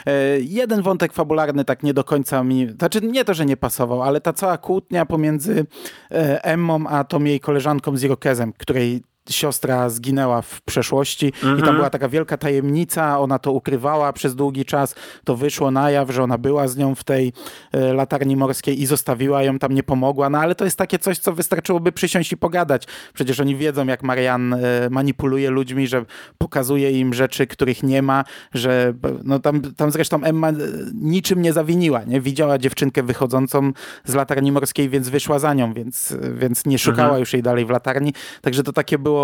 E, 0.07 0.41
jeden 0.41 0.83
wątek 0.83 1.13
fabularny 1.13 1.65
tak 1.65 1.83
nie 1.83 1.95
do 1.95 2.05
końca 2.05 2.45
mi, 2.45 2.69
znaczy 2.79 3.01
nie 3.01 3.25
to, 3.25 3.35
że 3.35 3.47
nie 3.47 3.57
pasował, 3.57 4.03
ale 4.03 4.21
ta 4.21 4.33
cała 4.33 4.59
kłótnia 4.59 5.07
pomiędzy 5.07 5.67
e, 6.11 6.45
Emmą 6.45 6.87
a 6.87 7.05
tą 7.05 7.25
jej 7.25 7.41
koleżanką 7.41 7.97
z 7.97 8.03
Irokezem, 8.03 8.53
której 8.53 9.03
siostra 9.31 9.89
zginęła 9.91 10.43
w 10.43 10.61
przeszłości 10.63 11.27
i 11.27 11.33
tam 11.43 11.51
Mhm. 11.51 11.77
była 11.77 11.91
taka 11.91 12.09
wielka 12.09 12.37
tajemnica, 12.37 13.19
ona 13.21 13.39
to 13.39 13.53
ukrywała 13.53 14.13
przez 14.13 14.35
długi 14.35 14.65
czas, 14.65 14.95
to 15.25 15.37
wyszło 15.37 15.71
na 15.71 15.91
jaw, 15.91 16.11
że 16.11 16.23
ona 16.23 16.39
była 16.39 16.69
z 16.69 16.77
nią 16.77 16.95
w 16.95 17.05
tej 17.05 17.33
e, 17.73 17.93
latarni 17.93 18.37
morskiej 18.37 18.81
i 18.83 18.87
zostawiła 18.87 19.43
ją 19.43 19.59
tam, 19.59 19.73
nie 19.73 19.83
pomogła, 19.83 20.31
no 20.31 20.39
ale 20.39 20.55
to 20.55 20.65
jest 20.65 20.77
takie 20.79 20.99
coś, 20.99 21.19
co 21.19 21.33
wystarczyłoby 21.33 21.93
przysiąść 21.93 22.33
i 22.33 22.37
pogadać. 22.37 22.85
Przecież 23.15 23.41
oni 23.41 23.57
wiedzą, 23.57 23.87
jak 23.87 24.03
Marian 24.03 24.55
e, 24.55 24.59
manipuluje 24.91 25.51
ludźmi, 25.51 25.87
że 25.87 26.05
pokazuje 26.39 26.91
im 27.01 27.15
rzeczy, 27.15 27.47
których 27.47 27.83
nie 27.83 28.03
ma, 28.03 28.25
że 28.55 28.95
no 29.25 29.39
tam, 29.39 29.61
tam 29.77 29.91
zresztą 29.91 30.23
Emma 30.23 30.49
e, 30.49 30.55
niczym 30.95 31.43
nie 31.43 31.53
zawiniła, 31.53 32.05
nie? 32.05 32.21
Widziała 32.21 32.59
dziewczynkę 32.59 33.03
wychodzącą 33.03 33.73
z 34.05 34.15
latarni 34.15 34.53
morskiej, 34.53 34.89
więc 34.89 35.09
wyszła 35.09 35.39
za 35.39 35.55
nią, 35.55 35.73
więc, 35.73 36.17
więc 36.35 36.67
nie 36.67 36.79
szukała 36.79 37.03
Mhm. 37.09 37.21
już 37.21 37.33
jej 37.33 37.43
dalej 37.43 37.65
w 37.67 37.71
latarni, 37.71 38.13
także 38.43 38.63
to 38.63 38.73
takie 38.73 38.99
było, 38.99 39.18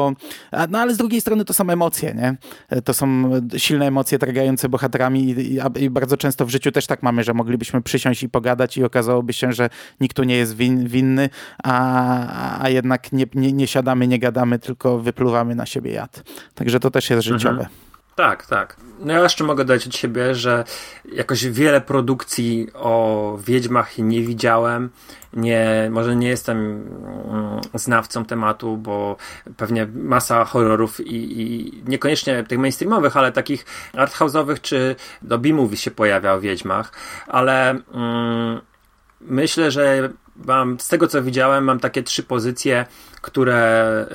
a, 0.51 0.67
no 0.67 0.79
ale 0.79 0.95
z 0.95 0.97
drugiej 0.97 1.21
strony 1.21 1.45
to 1.45 1.55
są 1.55 1.71
emocje, 1.71 2.15
nie? 2.15 2.37
E, 2.69 2.83
To 2.83 2.95
są 2.95 3.31
silne 3.57 3.87
emocje 3.87 4.19
targające 4.19 4.69
bohaterami 4.69 5.25
i, 5.25 5.55
i, 5.79 5.83
i 5.85 5.91
bardzo 5.91 6.17
często 6.17 6.47
w 6.47 6.51
życiu 6.51 6.73
też 6.73 6.87
tak 6.87 7.03
mamy, 7.03 7.25
że 7.25 7.35
moglibyśmy 7.35 7.83
przysiąść 7.83 8.23
i 8.23 8.29
pogadać 8.29 8.77
i 8.77 8.85
okazałoby 8.85 9.33
się, 9.33 9.53
że 9.53 9.71
nikt 10.01 10.17
tu 10.17 10.25
nie 10.25 10.37
jest 10.37 10.57
win, 10.57 10.89
winny, 10.89 11.29
a, 11.63 12.63
a 12.63 12.69
jednak 12.69 13.13
nie, 13.13 13.27
nie, 13.35 13.53
nie 13.53 13.67
siadamy, 13.67 14.07
nie 14.09 14.19
gadamy, 14.19 14.59
tylko 14.59 14.99
wypluwamy 14.99 15.55
na 15.55 15.67
siebie 15.67 15.93
jad. 15.93 16.23
Także 16.55 16.81
to 16.81 16.91
też 16.91 17.11
jest 17.11 17.23
życiowe. 17.23 17.67
Tak, 18.15 18.47
tak. 18.47 18.77
No 18.99 19.13
ja 19.13 19.23
jeszcze 19.23 19.45
mogę 19.45 19.65
dodać 19.65 19.87
od 19.87 19.97
siebie, 19.97 20.35
że 20.35 20.65
jakoś 21.13 21.47
wiele 21.47 21.81
produkcji 21.81 22.69
o 22.75 23.39
Wiedźmach 23.47 23.99
nie 23.99 24.23
widziałem. 24.23 24.91
Nie, 25.33 25.89
może 25.91 26.17
nie 26.17 26.29
jestem 26.29 26.59
mm, 26.59 27.61
znawcą 27.75 28.25
tematu, 28.25 28.77
bo 28.77 29.17
pewnie 29.57 29.87
masa 29.95 30.45
horrorów 30.45 31.01
i, 31.01 31.43
i 31.43 31.73
niekoniecznie 31.87 32.45
tych 32.45 32.59
mainstreamowych, 32.59 33.17
ale 33.17 33.33
takich 33.33 33.67
arthouse'owych 33.93 34.61
czy 34.61 34.97
do 35.23 35.39
B-movie 35.39 35.77
się 35.77 35.91
pojawia 35.91 36.33
o 36.33 36.41
Wiedźmach, 36.41 36.93
ale 37.27 37.71
mm, 37.71 38.61
myślę, 39.21 39.71
że 39.71 40.11
mam, 40.37 40.81
z 40.81 40.89
tego 40.89 41.07
co 41.07 41.23
widziałem, 41.23 41.65
mam 41.65 41.81
takie 41.81 42.03
trzy 42.03 42.23
pozycje, 42.23 42.87
które 43.25 44.07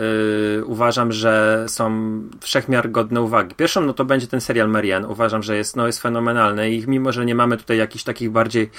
y, 0.59 0.65
uważam, 0.65 1.11
że 1.11 1.65
są 1.67 1.91
wszechmiar 2.39 2.91
godne 2.91 3.21
uwagi. 3.21 3.55
Pierwszą, 3.55 3.81
no 3.81 3.93
to 3.93 4.05
będzie 4.05 4.27
ten 4.27 4.41
serial 4.41 4.69
Marianne. 4.69 5.07
Uważam, 5.07 5.43
że 5.43 5.57
jest, 5.57 5.75
no, 5.75 5.87
jest 5.87 6.01
fenomenalny 6.01 6.71
i 6.71 6.87
mimo, 6.87 7.11
że 7.11 7.25
nie 7.25 7.35
mamy 7.35 7.57
tutaj 7.57 7.77
jakichś 7.77 8.03
takich 8.03 8.31
bardziej 8.31 8.69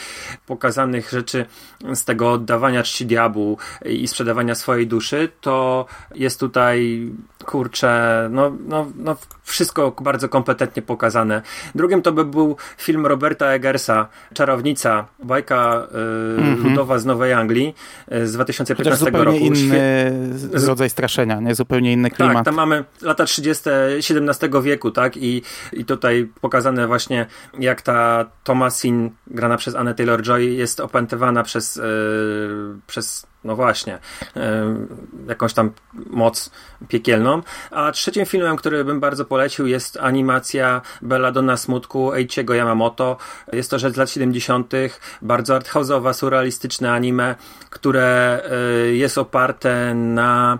pokazanych 0.47 1.11
rzeczy 1.11 1.47
z 1.95 2.05
tego 2.05 2.33
oddawania 2.33 2.83
czci 2.83 3.07
diabłu 3.07 3.59
i 3.85 4.09
sprzedawania 4.09 4.55
swojej 4.55 4.87
duszy, 4.87 5.29
to 5.41 5.87
jest 6.15 6.41
tutaj, 6.41 7.09
kurczę, 7.45 8.29
no, 8.33 8.53
no, 8.69 8.87
no 8.97 9.17
wszystko 9.43 9.97
bardzo 10.03 10.29
kompetentnie 10.29 10.83
pokazane. 10.83 11.43
Drugim 11.75 12.03
to 12.03 12.13
by 12.13 12.25
był 12.25 12.57
film 12.79 13.07
Roberta 13.07 13.47
Eggersa, 13.47 14.09
Czarownica, 14.35 15.07
bajka 15.25 15.87
y, 16.39 16.69
ludowa 16.69 16.99
z 16.99 17.05
Nowej 17.05 17.30
Anglii 17.33 17.75
y, 18.13 18.27
z 18.27 18.31
Chociaż 18.31 18.33
2015 18.33 19.05
zupełnie 19.05 19.25
roku. 19.25 19.39
inny 19.39 20.13
Z- 20.35 20.65
rodzaj 20.65 20.91
straszenia, 20.91 21.41
nie? 21.41 21.55
Zupełnie 21.55 21.93
inny 21.93 22.09
Tak, 22.11 22.17
klimat. 22.17 22.45
tam 22.45 22.55
mamy 22.55 22.85
lata 23.03 23.25
30. 23.25 23.63
XVII 23.99 24.63
wieku, 24.63 24.91
tak? 24.91 25.17
I, 25.17 25.43
I 25.73 25.85
tutaj 25.85 26.29
pokazane 26.41 26.87
właśnie, 26.87 27.27
jak 27.59 27.83
ta 27.83 28.27
Thomasin, 28.45 29.11
grana 29.27 29.57
przez 29.57 29.75
Annę 29.75 29.95
Taylor-Joy, 29.95 30.39
jest 30.39 30.81
opętywana 30.81 31.43
przez, 31.43 31.77
yy, 31.77 31.83
przez 32.87 33.27
no 33.45 33.57
właśnie, 33.57 33.99
yy, 34.37 34.43
jakąś 35.29 35.55
tam 35.55 35.71
moc 36.11 36.51
piekielną. 36.89 37.43
A 37.71 37.93
trzecim 37.93 38.27
filmem, 38.27 38.57
który 38.57 38.85
bym 38.85 39.01
bardzo 39.01 39.25
polecił, 39.25 39.67
jest 39.67 39.97
animacja 39.97 40.83
Belladonna 41.03 41.57
Smutku 41.57 42.13
Eiichiego 42.13 42.55
Yamamoto. 42.55 43.17
Jest 43.53 43.71
to 43.71 43.79
rzecz 43.79 43.95
z 43.95 43.97
lat 43.97 44.11
70., 44.11 44.73
bardzo 45.23 45.59
arthouse'owa, 45.59 46.13
surrealistyczne 46.13 46.93
anime, 46.93 47.35
które 47.71 48.43
yy, 48.85 48.97
jest 48.97 49.19
oparte 49.19 49.95
na 49.95 50.59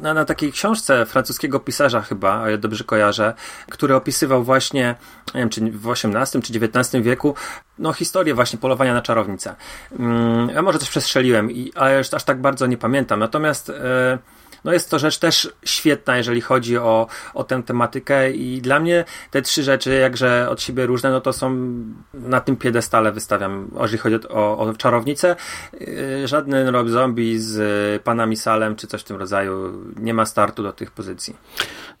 na, 0.00 0.14
na 0.14 0.24
takiej 0.24 0.52
książce 0.52 1.06
francuskiego 1.06 1.60
pisarza 1.60 2.00
chyba, 2.00 2.42
o 2.42 2.48
ile 2.48 2.58
dobrze 2.58 2.84
kojarzę, 2.84 3.34
który 3.70 3.94
opisywał 3.94 4.44
właśnie, 4.44 4.94
nie 5.34 5.40
wiem, 5.40 5.48
czy 5.48 5.60
w 5.60 5.90
XVIII 5.90 6.42
czy 6.42 6.58
XIX 6.58 7.04
wieku, 7.04 7.34
no 7.78 7.92
historię 7.92 8.34
właśnie 8.34 8.58
polowania 8.58 8.94
na 8.94 9.02
czarownicę. 9.02 9.54
Mm, 9.98 10.48
ja 10.48 10.62
może 10.62 10.78
coś 10.78 10.90
przestrzeliłem, 10.90 11.50
i, 11.50 11.72
ale 11.74 11.98
aż 11.98 12.24
tak 12.24 12.40
bardzo 12.40 12.66
nie 12.66 12.76
pamiętam. 12.76 13.18
Natomiast 13.20 13.70
e, 13.70 14.18
no 14.64 14.72
jest 14.72 14.90
to 14.90 14.98
rzecz 14.98 15.18
też 15.18 15.52
świetna, 15.64 16.16
jeżeli 16.16 16.40
chodzi 16.40 16.78
o, 16.78 17.06
o 17.34 17.44
tę 17.44 17.62
tematykę 17.62 18.30
i 18.30 18.60
dla 18.60 18.80
mnie 18.80 19.04
te 19.30 19.42
trzy 19.42 19.62
rzeczy, 19.62 19.94
jakże 19.94 20.48
od 20.50 20.62
siebie 20.62 20.86
różne, 20.86 21.10
no 21.10 21.20
to 21.20 21.32
są 21.32 21.74
na 22.14 22.40
tym 22.40 22.56
piedestale 22.56 23.12
wystawiam, 23.12 23.70
jeżeli 23.80 23.98
chodzi 23.98 24.28
o, 24.28 24.58
o 24.58 24.74
czarownicę. 24.74 25.36
Yy, 25.80 26.28
Żaden 26.28 26.68
Rob 26.68 26.88
Zombie 26.88 27.38
z 27.38 27.58
y, 27.96 28.00
Panami 28.04 28.36
Salem 28.36 28.76
czy 28.76 28.86
coś 28.86 29.00
w 29.00 29.04
tym 29.04 29.16
rodzaju 29.16 29.82
nie 29.96 30.14
ma 30.14 30.26
startu 30.26 30.62
do 30.62 30.72
tych 30.72 30.90
pozycji. 30.90 31.36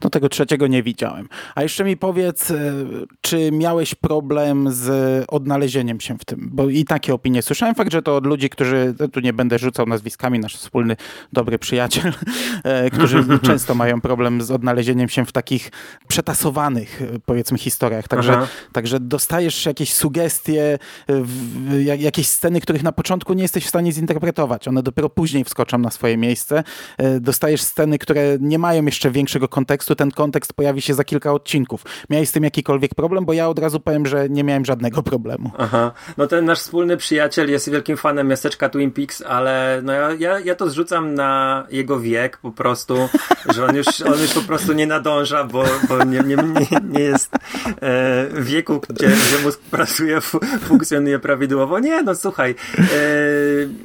No 0.04 0.10
tego 0.10 0.28
trzeciego 0.28 0.66
nie 0.66 0.82
widziałem. 0.82 1.28
A 1.54 1.62
jeszcze 1.62 1.84
mi 1.84 1.96
powiedz, 1.96 2.50
e, 2.50 2.72
czy 3.20 3.52
miałeś 3.52 3.94
problem 3.94 4.72
z 4.72 5.24
odnalezieniem 5.28 6.00
się 6.00 6.18
w 6.18 6.24
tym? 6.24 6.48
Bo 6.52 6.68
i 6.68 6.84
takie 6.84 7.14
opinie 7.14 7.42
słyszałem. 7.42 7.74
Fakt, 7.74 7.92
że 7.92 8.02
to 8.02 8.16
od 8.16 8.26
ludzi, 8.26 8.50
którzy, 8.50 8.94
tu 9.12 9.20
nie 9.20 9.32
będę 9.32 9.58
rzucał 9.58 9.86
nazwiskami, 9.86 10.38
nasz 10.38 10.56
wspólny 10.56 10.96
dobry 11.32 11.58
przyjaciel, 11.58 12.12
e, 12.64 12.90
którzy 12.90 13.24
często 13.42 13.74
mają 13.74 14.00
problem 14.00 14.42
z 14.42 14.50
odnalezieniem 14.50 15.08
się 15.08 15.26
w 15.26 15.32
takich 15.32 15.70
przetasowanych, 16.08 17.02
e, 17.02 17.06
powiedzmy, 17.26 17.58
historiach. 17.58 18.08
Także, 18.08 18.32
Aha. 18.32 18.46
także 18.72 19.00
dostajesz 19.00 19.66
jakieś 19.66 19.94
sugestie, 19.94 20.78
jakieś 21.98 22.28
sceny, 22.28 22.60
których 22.60 22.82
na 22.82 22.92
początku 22.92 23.34
nie 23.34 23.42
jesteś 23.42 23.64
w 23.64 23.68
stanie 23.68 23.92
zinterpretować. 23.92 24.68
One 24.68 24.82
dopiero 24.82 25.08
później 25.08 25.44
wskoczą 25.44 25.78
na 25.78 25.90
swoje 25.90 26.16
miejsce. 26.16 26.64
Dostajesz 27.20 27.62
sceny, 27.62 27.98
które 27.98 28.36
nie 28.40 28.58
mają 28.58 28.84
jeszcze 28.84 29.10
większego 29.10 29.48
kontekstu. 29.48 29.89
Ten 29.96 30.10
kontekst 30.10 30.52
pojawi 30.52 30.80
się 30.80 30.94
za 30.94 31.04
kilka 31.04 31.32
odcinków. 31.32 31.84
Miałeś 32.10 32.28
z 32.28 32.32
tym 32.32 32.44
jakikolwiek 32.44 32.94
problem? 32.94 33.24
Bo 33.24 33.32
ja 33.32 33.48
od 33.48 33.58
razu 33.58 33.80
powiem, 33.80 34.06
że 34.06 34.28
nie 34.28 34.44
miałem 34.44 34.64
żadnego 34.64 35.02
problemu. 35.02 35.50
Aha. 35.58 35.92
No 36.16 36.26
ten 36.26 36.44
nasz 36.44 36.58
wspólny 36.58 36.96
przyjaciel 36.96 37.50
jest 37.50 37.70
wielkim 37.70 37.96
fanem 37.96 38.28
miasteczka 38.28 38.68
Twin 38.68 38.90
Peaks, 38.90 39.22
ale 39.22 39.80
no 39.82 39.92
ja, 39.92 40.12
ja, 40.18 40.40
ja 40.40 40.54
to 40.54 40.70
zrzucam 40.70 41.14
na 41.14 41.66
jego 41.70 42.00
wiek 42.00 42.36
po 42.36 42.50
prostu, 42.50 43.08
że 43.54 43.64
on 43.64 43.76
już, 43.76 43.86
on 44.00 44.20
już 44.20 44.32
po 44.32 44.40
prostu 44.42 44.72
nie 44.72 44.86
nadąża, 44.86 45.44
bo, 45.44 45.64
bo 45.88 46.04
nie, 46.04 46.20
nie, 46.20 46.36
nie, 46.36 46.66
nie 46.90 47.00
jest 47.00 47.34
e, 47.82 48.26
wieku, 48.32 48.80
gdzie, 48.88 49.06
gdzie 49.06 49.44
mózg 49.44 49.60
pracuje, 49.60 50.20
fu, 50.20 50.40
funkcjonuje 50.60 51.18
prawidłowo. 51.18 51.78
Nie, 51.78 52.02
no 52.02 52.14
słuchaj, 52.14 52.54
e, 52.78 52.84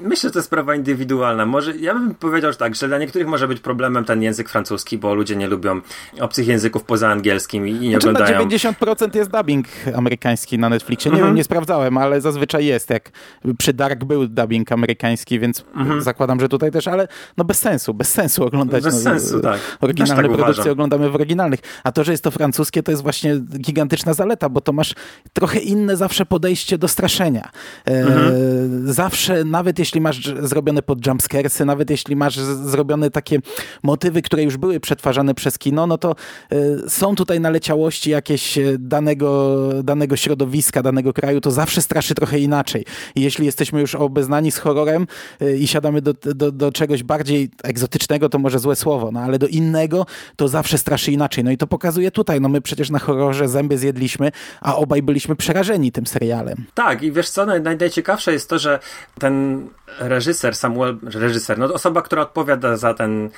myślę, 0.01 0.29
że 0.29 0.33
to 0.33 0.39
jest 0.39 0.47
sprawa 0.47 0.75
indywidualna. 0.75 1.45
Może, 1.45 1.77
ja 1.77 1.93
bym 1.93 2.15
powiedział 2.15 2.51
że 2.51 2.57
tak, 2.57 2.75
że 2.75 2.87
dla 2.87 2.97
niektórych 2.97 3.27
może 3.27 3.47
być 3.47 3.59
problemem 3.59 4.05
ten 4.05 4.21
język 4.21 4.49
francuski, 4.49 4.97
bo 4.97 5.15
ludzie 5.15 5.35
nie 5.35 5.47
lubią 5.47 5.81
obcych 6.19 6.47
języków 6.47 6.83
poza 6.83 7.09
angielskim 7.09 7.67
i, 7.67 7.73
nie 7.73 7.89
Znaczy 7.91 8.05
na 8.05 8.11
oglądają. 8.11 8.47
90% 8.49 9.15
jest 9.15 9.31
dubbing 9.31 9.67
amerykański 9.95 10.59
na 10.59 10.69
Netflixie. 10.69 11.11
Nie 11.11 11.15
Mhm. 11.15 11.29
wiem, 11.29 11.35
nie 11.37 11.43
sprawdzałem, 11.43 11.97
ale 11.97 12.21
zazwyczaj 12.21 12.65
jest. 12.65 12.89
Jak 12.89 13.11
przy 13.57 13.73
Dark 13.73 14.03
był 14.03 14.27
dubbing 14.27 14.71
amerykański, 14.71 15.39
więc 15.39 15.63
Mhm. 15.75 16.01
zakładam, 16.01 16.39
że 16.39 16.49
tutaj 16.49 16.71
też, 16.71 16.87
ale 16.87 17.07
no 17.37 17.43
bez 17.43 17.59
sensu, 17.59 17.93
bez 17.93 18.11
sensu 18.11 18.43
oglądać. 18.43 18.83
Bez 18.83 18.93
no, 18.93 19.11
sensu, 19.11 19.39
tak. 19.39 19.59
Oryginalne 19.81 20.15
tak 20.23 20.31
produkcje 20.31 20.53
uważam. 20.53 20.71
oglądamy 20.71 21.09
w 21.09 21.15
oryginalnych. 21.15 21.59
A 21.83 21.91
to, 21.91 22.03
że 22.03 22.11
jest 22.11 22.23
to 22.23 22.31
francuskie, 22.31 22.83
to 22.83 22.91
jest 22.91 23.03
właśnie 23.03 23.35
gigantyczna 23.59 24.13
zaleta, 24.13 24.49
bo 24.49 24.61
to 24.61 24.73
masz 24.73 24.95
trochę 25.33 25.59
inne 25.59 25.97
zawsze 25.97 26.25
podejście 26.25 26.77
do 26.77 26.87
straszenia. 26.87 27.49
E, 27.87 27.91
Mhm. 28.05 28.93
Zawsze, 28.93 29.43
nawet 29.43 29.79
jeśli 29.79 30.01
masz 30.01 30.33
zrobione 30.41 30.81
pod 30.81 31.07
jumpscaresy, 31.07 31.65
nawet 31.65 31.89
jeśli 31.89 32.15
masz 32.15 32.39
zrobione 32.39 33.11
takie 33.11 33.39
motywy, 33.83 34.21
które 34.21 34.43
już 34.43 34.57
były 34.57 34.79
przetwarzane 34.79 35.35
przez 35.35 35.57
kino, 35.59 35.84
no 35.87 35.97
to 35.97 36.15
e, 36.51 36.89
są 36.89 37.15
tutaj 37.15 37.39
naleciałości 37.39 38.09
jakieś 38.09 38.57
e, 38.57 38.77
danego, 38.79 39.57
danego 39.83 40.15
środowiska, 40.15 40.83
danego 40.83 41.13
kraju, 41.13 41.41
to 41.41 41.51
zawsze 41.51 41.81
straszy 41.81 42.15
trochę 42.15 42.39
inaczej. 42.39 42.85
Jeśli 43.15 43.45
jesteśmy 43.45 43.81
już 43.81 43.95
obeznani 43.95 44.51
z 44.51 44.57
horrorem 44.57 45.07
e, 45.41 45.55
i 45.55 45.67
siadamy 45.67 46.01
do, 46.01 46.13
do, 46.13 46.51
do 46.51 46.71
czegoś 46.71 47.03
bardziej 47.03 47.49
egzotycznego, 47.63 48.29
to 48.29 48.39
może 48.39 48.59
złe 48.59 48.75
słowo, 48.75 49.11
no 49.11 49.19
ale 49.19 49.39
do 49.39 49.47
innego, 49.47 50.05
to 50.35 50.47
zawsze 50.47 50.77
straszy 50.77 51.11
inaczej. 51.11 51.43
No 51.43 51.51
i 51.51 51.57
to 51.57 51.67
pokazuje 51.67 52.11
tutaj, 52.11 52.41
no 52.41 52.49
my 52.49 52.61
przecież 52.61 52.89
na 52.89 52.99
horrorze 52.99 53.47
zęby 53.47 53.77
zjedliśmy, 53.77 54.31
a 54.61 54.75
obaj 54.75 55.01
byliśmy 55.01 55.35
przerażeni 55.35 55.91
tym 55.91 56.05
serialem. 56.05 56.65
Tak, 56.73 57.03
i 57.03 57.11
wiesz 57.11 57.29
co, 57.29 57.45
naj, 57.45 57.61
naj, 57.61 57.77
najciekawsze 57.77 58.33
jest 58.33 58.49
to, 58.49 58.59
że 58.59 58.79
ten 59.19 59.67
reżyser, 59.99 60.55
Samuel, 60.55 60.97
reżyser, 61.03 61.59
no 61.59 61.73
osoba, 61.73 62.01
która 62.01 62.21
odpowiada 62.21 62.77
za 62.77 62.93
ten, 62.93 63.29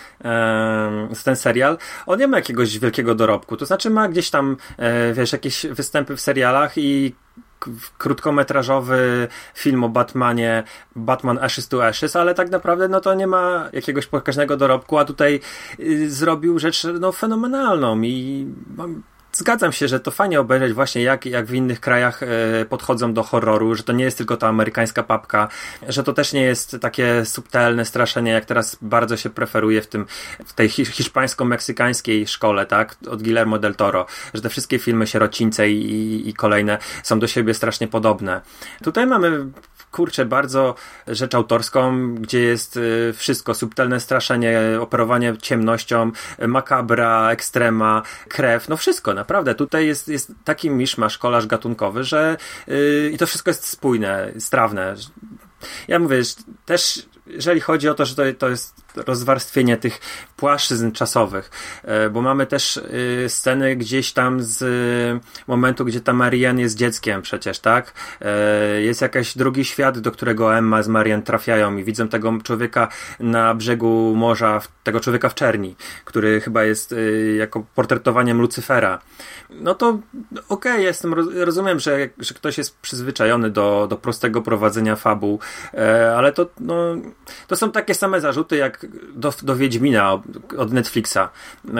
za 1.11 1.23
ten 1.23 1.35
serial, 1.35 1.77
on 2.05 2.19
nie 2.19 2.26
ma 2.27 2.37
jakiegoś 2.37 2.79
wielkiego 2.79 3.15
dorobku. 3.15 3.57
To 3.57 3.65
znaczy 3.65 3.89
ma 3.89 4.09
gdzieś 4.09 4.29
tam, 4.29 4.57
e, 4.77 5.13
wiesz, 5.13 5.31
jakieś 5.31 5.65
występy 5.65 6.15
w 6.15 6.21
serialach 6.21 6.77
i 6.77 7.15
krótkometrażowy 7.97 9.27
film 9.55 9.83
o 9.83 9.89
Batmanie, 9.89 10.63
Batman 10.95 11.37
Ashes 11.37 11.67
to 11.67 11.85
Ashes, 11.85 12.15
ale 12.15 12.35
tak 12.35 12.49
naprawdę 12.51 12.87
no 12.87 13.01
to 13.01 13.13
nie 13.13 13.27
ma 13.27 13.69
jakiegoś 13.73 14.07
pokaźnego 14.07 14.57
dorobku, 14.57 14.97
a 14.97 15.05
tutaj 15.05 15.39
y, 15.79 16.11
zrobił 16.11 16.59
rzecz 16.59 16.87
no, 16.99 17.11
fenomenalną 17.11 18.01
i 18.01 18.47
mam 18.77 19.03
zgadzam 19.37 19.71
się, 19.71 19.87
że 19.87 19.99
to 19.99 20.11
fajnie 20.11 20.39
obejrzeć 20.39 20.73
właśnie 20.73 21.01
jak, 21.01 21.25
jak 21.25 21.45
w 21.45 21.53
innych 21.53 21.79
krajach 21.79 22.23
e, 22.23 22.27
podchodzą 22.65 23.13
do 23.13 23.23
horroru, 23.23 23.75
że 23.75 23.83
to 23.83 23.93
nie 23.93 24.03
jest 24.03 24.17
tylko 24.17 24.37
ta 24.37 24.47
amerykańska 24.47 25.03
papka, 25.03 25.47
że 25.87 26.03
to 26.03 26.13
też 26.13 26.33
nie 26.33 26.41
jest 26.41 26.77
takie 26.81 27.25
subtelne 27.25 27.85
straszenie, 27.85 28.31
jak 28.31 28.45
teraz 28.45 28.77
bardzo 28.81 29.17
się 29.17 29.29
preferuje 29.29 29.81
w 29.81 29.87
tym, 29.87 30.05
w 30.45 30.53
tej 30.53 30.69
hiszpańsko-meksykańskiej 30.69 32.27
szkole, 32.27 32.65
tak, 32.65 32.97
od 33.09 33.23
Guillermo 33.23 33.59
del 33.59 33.75
Toro, 33.75 34.05
że 34.33 34.41
te 34.41 34.49
wszystkie 34.49 34.79
filmy 34.79 35.07
sierocińce 35.07 35.69
i, 35.69 36.29
i 36.29 36.33
kolejne 36.33 36.77
są 37.03 37.19
do 37.19 37.27
siebie 37.27 37.53
strasznie 37.53 37.87
podobne. 37.87 38.41
Tutaj 38.83 39.07
mamy 39.07 39.45
kurczę, 39.91 40.25
bardzo 40.25 40.75
rzecz 41.07 41.35
autorską, 41.35 42.15
gdzie 42.15 42.39
jest 42.39 42.77
y, 42.77 43.13
wszystko, 43.15 43.53
subtelne 43.53 43.99
straszenie, 43.99 44.61
operowanie 44.81 45.33
ciemnością, 45.41 46.11
makabra, 46.47 47.31
ekstrema, 47.31 48.01
krew, 48.27 48.69
no 48.69 48.77
wszystko, 48.77 49.13
naprawdę. 49.27 49.55
Tutaj 49.55 49.87
jest, 49.87 50.07
jest 50.07 50.31
taki 50.43 50.69
miszmasz, 50.69 51.17
kolarz 51.17 51.47
gatunkowy, 51.47 52.03
że 52.03 52.37
yy, 52.67 53.11
i 53.13 53.17
to 53.17 53.27
wszystko 53.27 53.49
jest 53.49 53.67
spójne, 53.67 54.31
strawne. 54.39 54.95
Ja 55.87 55.99
mówię, 55.99 56.21
też 56.65 57.05
jeżeli 57.25 57.61
chodzi 57.61 57.89
o 57.89 57.93
to, 57.93 58.05
że 58.05 58.15
to, 58.15 58.23
to 58.37 58.49
jest 58.49 58.86
rozwarstwienie 59.05 59.77
tych 59.77 59.99
płaszczyzn 60.37 60.91
czasowych, 60.91 61.51
e, 61.83 62.09
bo 62.09 62.21
mamy 62.21 62.45
też 62.45 62.77
e, 62.77 63.29
sceny 63.29 63.75
gdzieś 63.75 64.13
tam 64.13 64.43
z 64.43 64.63
momentu, 65.47 65.85
gdzie 65.85 66.01
ta 66.01 66.13
Marianne 66.13 66.61
jest 66.61 66.77
dzieckiem 66.77 67.21
przecież, 67.21 67.59
tak? 67.59 67.93
E, 68.21 68.81
jest 68.81 69.01
jakiś 69.01 69.37
drugi 69.37 69.65
świat, 69.65 69.99
do 69.99 70.11
którego 70.11 70.57
Emma 70.57 70.83
z 70.83 70.87
Marianne 70.87 71.23
trafiają 71.23 71.77
i 71.77 71.83
widzą 71.83 72.07
tego 72.07 72.37
człowieka 72.43 72.87
na 73.19 73.55
brzegu 73.55 74.13
morza, 74.15 74.61
tego 74.83 74.99
człowieka 74.99 75.29
w 75.29 75.35
czerni, 75.35 75.75
który 76.05 76.41
chyba 76.41 76.63
jest 76.63 76.95
jako 77.37 77.65
portretowaniem 77.75 78.41
Lucyfera. 78.41 79.01
No 79.49 79.75
to 79.75 79.87
okej, 80.49 80.71
okay, 80.71 80.81
jestem, 80.81 81.13
rozumiem, 81.35 81.79
że, 81.79 82.09
że 82.17 82.33
ktoś 82.33 82.57
jest 82.57 82.79
przyzwyczajony 82.79 83.49
do, 83.49 83.87
do 83.89 83.97
prostego 83.97 84.41
prowadzenia 84.41 84.95
fabuł, 84.95 85.39
ale 86.17 86.31
to, 86.31 86.49
no, 86.59 86.95
to 87.47 87.55
są 87.55 87.71
takie 87.71 87.93
same 87.93 88.21
zarzuty 88.21 88.55
jak 88.55 88.85
do, 89.15 89.33
do 89.43 89.55
Wiedźmina 89.55 90.21
od 90.57 90.73
Netflixa, 90.73 91.17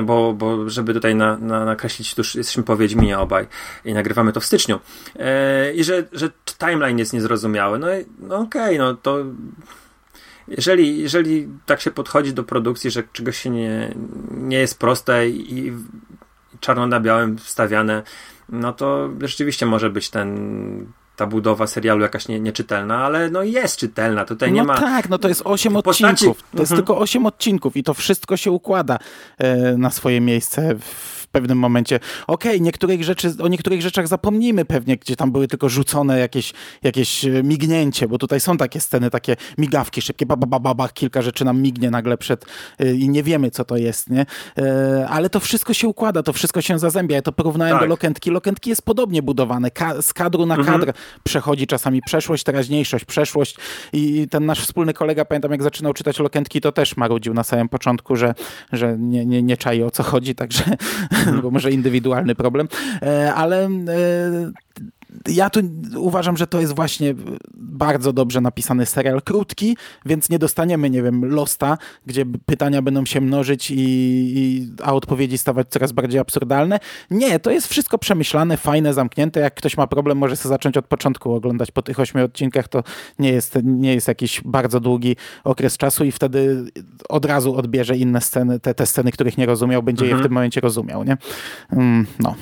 bo, 0.03 0.33
bo 0.33 0.69
żeby 0.69 0.93
tutaj 0.93 1.15
na, 1.15 1.37
na, 1.37 1.65
nakreślić, 1.65 2.15
to 2.15 2.19
już 2.19 2.35
jesteśmy 2.35 2.63
po 2.63 2.77
Wiedźminie 2.77 3.19
obaj 3.19 3.47
i 3.85 3.93
nagrywamy 3.93 4.33
to 4.33 4.39
w 4.39 4.45
styczniu. 4.45 4.79
E, 5.15 5.73
I 5.73 5.83
że, 5.83 6.03
że 6.11 6.29
timeline 6.57 6.99
jest 6.99 7.13
niezrozumiały. 7.13 7.79
No, 7.79 7.87
no 8.19 8.37
okej, 8.37 8.61
okay, 8.61 8.77
no 8.77 8.93
to 8.93 9.25
jeżeli, 10.47 10.99
jeżeli 10.99 11.47
tak 11.65 11.81
się 11.81 11.91
podchodzi 11.91 12.33
do 12.33 12.43
produkcji, 12.43 12.91
że 12.91 13.03
czegoś 13.13 13.37
się 13.37 13.49
nie, 13.49 13.95
nie 14.31 14.59
jest 14.59 14.79
proste 14.79 15.29
i, 15.29 15.57
i 15.57 15.73
czarno 16.59 16.87
na 16.87 16.99
białym 16.99 17.37
wstawiane, 17.37 18.03
no 18.49 18.73
to 18.73 19.09
rzeczywiście 19.21 19.65
może 19.65 19.89
być 19.89 20.09
ten 20.09 20.91
ta 21.17 21.27
budowa 21.27 21.67
serialu 21.67 22.01
jakaś 22.01 22.27
nie, 22.27 22.39
nieczytelna, 22.39 23.05
ale 23.05 23.29
no 23.29 23.43
jest 23.43 23.77
czytelna. 23.77 24.25
Tutaj 24.25 24.51
nie 24.51 24.61
no 24.61 24.67
ma. 24.67 24.77
Tak, 24.77 25.09
no 25.09 25.17
to 25.17 25.27
jest 25.27 25.41
8 25.45 25.75
odcinków. 25.75 26.43
To 26.55 26.59
jest 26.59 26.71
mhm. 26.71 26.77
tylko 26.77 26.97
8 26.97 27.25
odcinków 27.25 27.77
i 27.77 27.83
to 27.83 27.93
wszystko 27.93 28.37
się 28.37 28.51
układa 28.51 28.99
e, 29.37 29.77
na 29.77 29.89
swoje 29.89 30.21
miejsce 30.21 30.75
w 30.75 31.26
w 31.27 31.29
pewnym 31.29 31.57
momencie, 31.57 31.99
okej, 32.27 32.51
okay, 32.51 32.59
niektórych 32.59 33.03
rzeczy, 33.03 33.31
o 33.43 33.47
niektórych 33.47 33.81
rzeczach 33.81 34.07
zapomnimy 34.07 34.65
pewnie, 34.65 34.97
gdzie 34.97 35.15
tam 35.15 35.31
były 35.31 35.47
tylko 35.47 35.69
rzucone 35.69 36.19
jakieś, 36.19 36.53
jakieś 36.83 37.25
e, 37.25 37.43
mignięcie, 37.43 38.07
bo 38.07 38.17
tutaj 38.17 38.39
są 38.39 38.57
takie 38.57 38.79
sceny, 38.79 39.09
takie 39.09 39.35
migawki 39.57 40.01
szybkie, 40.01 40.25
ba, 40.25 40.35
ba, 40.35 40.59
ba, 40.59 40.73
ba, 40.73 40.89
kilka 40.89 41.21
rzeczy 41.21 41.45
nam 41.45 41.61
mignie 41.61 41.91
nagle 41.91 42.17
przed 42.17 42.45
yy, 42.79 42.95
i 42.95 43.09
nie 43.09 43.23
wiemy, 43.23 43.51
co 43.51 43.65
to 43.65 43.77
jest, 43.77 44.09
nie? 44.09 44.25
Yy, 44.57 45.07
ale 45.07 45.29
to 45.29 45.39
wszystko 45.39 45.73
się 45.73 45.87
układa, 45.87 46.23
to 46.23 46.33
wszystko 46.33 46.61
się 46.61 46.79
zazębia. 46.79 47.15
Ja 47.15 47.21
to 47.21 47.31
porównałem 47.31 47.73
tak. 47.73 47.81
do 47.81 47.87
Lokentki. 47.87 48.31
Lokentki 48.31 48.69
jest 48.69 48.81
podobnie 48.81 49.21
budowane, 49.21 49.71
Ka 49.71 50.01
z 50.01 50.13
kadru 50.13 50.45
na 50.45 50.55
mhm. 50.55 50.79
kadr 50.79 50.93
przechodzi 51.23 51.67
czasami 51.67 52.01
przeszłość, 52.01 52.43
teraźniejszość, 52.43 53.05
przeszłość 53.05 53.57
i 53.93 54.27
ten 54.29 54.45
nasz 54.45 54.61
wspólny 54.61 54.93
kolega, 54.93 55.25
pamiętam 55.25 55.51
jak 55.51 55.63
zaczynał 55.63 55.93
czytać 55.93 56.19
Lokentki, 56.19 56.61
to 56.61 56.71
też 56.71 56.97
marudził 56.97 57.33
na 57.33 57.43
samym 57.43 57.69
początku, 57.69 58.15
że, 58.15 58.35
że 58.71 58.97
nie, 58.97 59.25
nie, 59.25 59.43
nie 59.43 59.57
czai 59.57 59.83
o 59.83 59.91
co 59.91 60.03
chodzi, 60.03 60.35
także 60.35 60.63
bo 61.43 61.51
może 61.51 61.71
indywidualny 61.71 62.35
problem, 62.35 62.67
e, 63.01 63.33
ale 63.33 63.65
e, 63.65 63.69
ja 65.27 65.49
tu 65.49 65.59
uważam, 65.95 66.37
że 66.37 66.47
to 66.47 66.59
jest 66.61 66.75
właśnie 66.75 67.15
bardzo 67.53 68.13
dobrze 68.13 68.41
napisany 68.41 68.85
serial, 68.85 69.21
krótki, 69.21 69.77
więc 70.05 70.29
nie 70.29 70.39
dostaniemy, 70.39 70.89
nie 70.89 71.03
wiem, 71.03 71.25
Losta, 71.25 71.77
gdzie 72.05 72.25
pytania 72.45 72.81
będą 72.81 73.05
się 73.05 73.21
mnożyć 73.21 73.71
i, 73.71 73.75
i, 73.77 74.71
a 74.83 74.93
odpowiedzi 74.93 75.37
stawać 75.37 75.67
coraz 75.69 75.91
bardziej 75.91 76.19
absurdalne. 76.19 76.79
Nie, 77.11 77.39
to 77.39 77.51
jest 77.51 77.67
wszystko 77.67 77.97
przemyślane, 77.97 78.57
fajne, 78.57 78.93
zamknięte. 78.93 79.39
Jak 79.39 79.53
ktoś 79.53 79.77
ma 79.77 79.87
problem, 79.87 80.17
może 80.17 80.35
sobie 80.35 80.49
zacząć 80.49 80.77
od 80.77 80.87
początku 80.87 81.33
oglądać 81.33 81.71
po 81.71 81.81
tych 81.81 81.99
ośmiu 81.99 82.25
odcinkach, 82.25 82.67
to 82.67 82.83
nie 83.19 83.31
jest, 83.31 83.59
nie 83.63 83.93
jest 83.93 84.07
jakiś 84.07 84.41
bardzo 84.45 84.79
długi 84.79 85.15
okres 85.43 85.77
czasu 85.77 86.05
i 86.05 86.11
wtedy 86.11 86.65
od 87.09 87.25
razu 87.25 87.55
odbierze 87.55 87.97
inne 87.97 88.21
sceny, 88.21 88.59
te, 88.59 88.73
te 88.73 88.85
sceny, 88.85 89.11
których 89.11 89.37
nie 89.37 89.45
rozumiał, 89.45 89.83
będzie 89.83 90.05
mhm. 90.05 90.17
je 90.17 90.23
w 90.23 90.25
tym 90.25 90.33
momencie 90.33 90.61
rozumiał, 90.61 91.03
nie? 91.03 91.17
Mm, 91.71 92.05
no, 92.19 92.35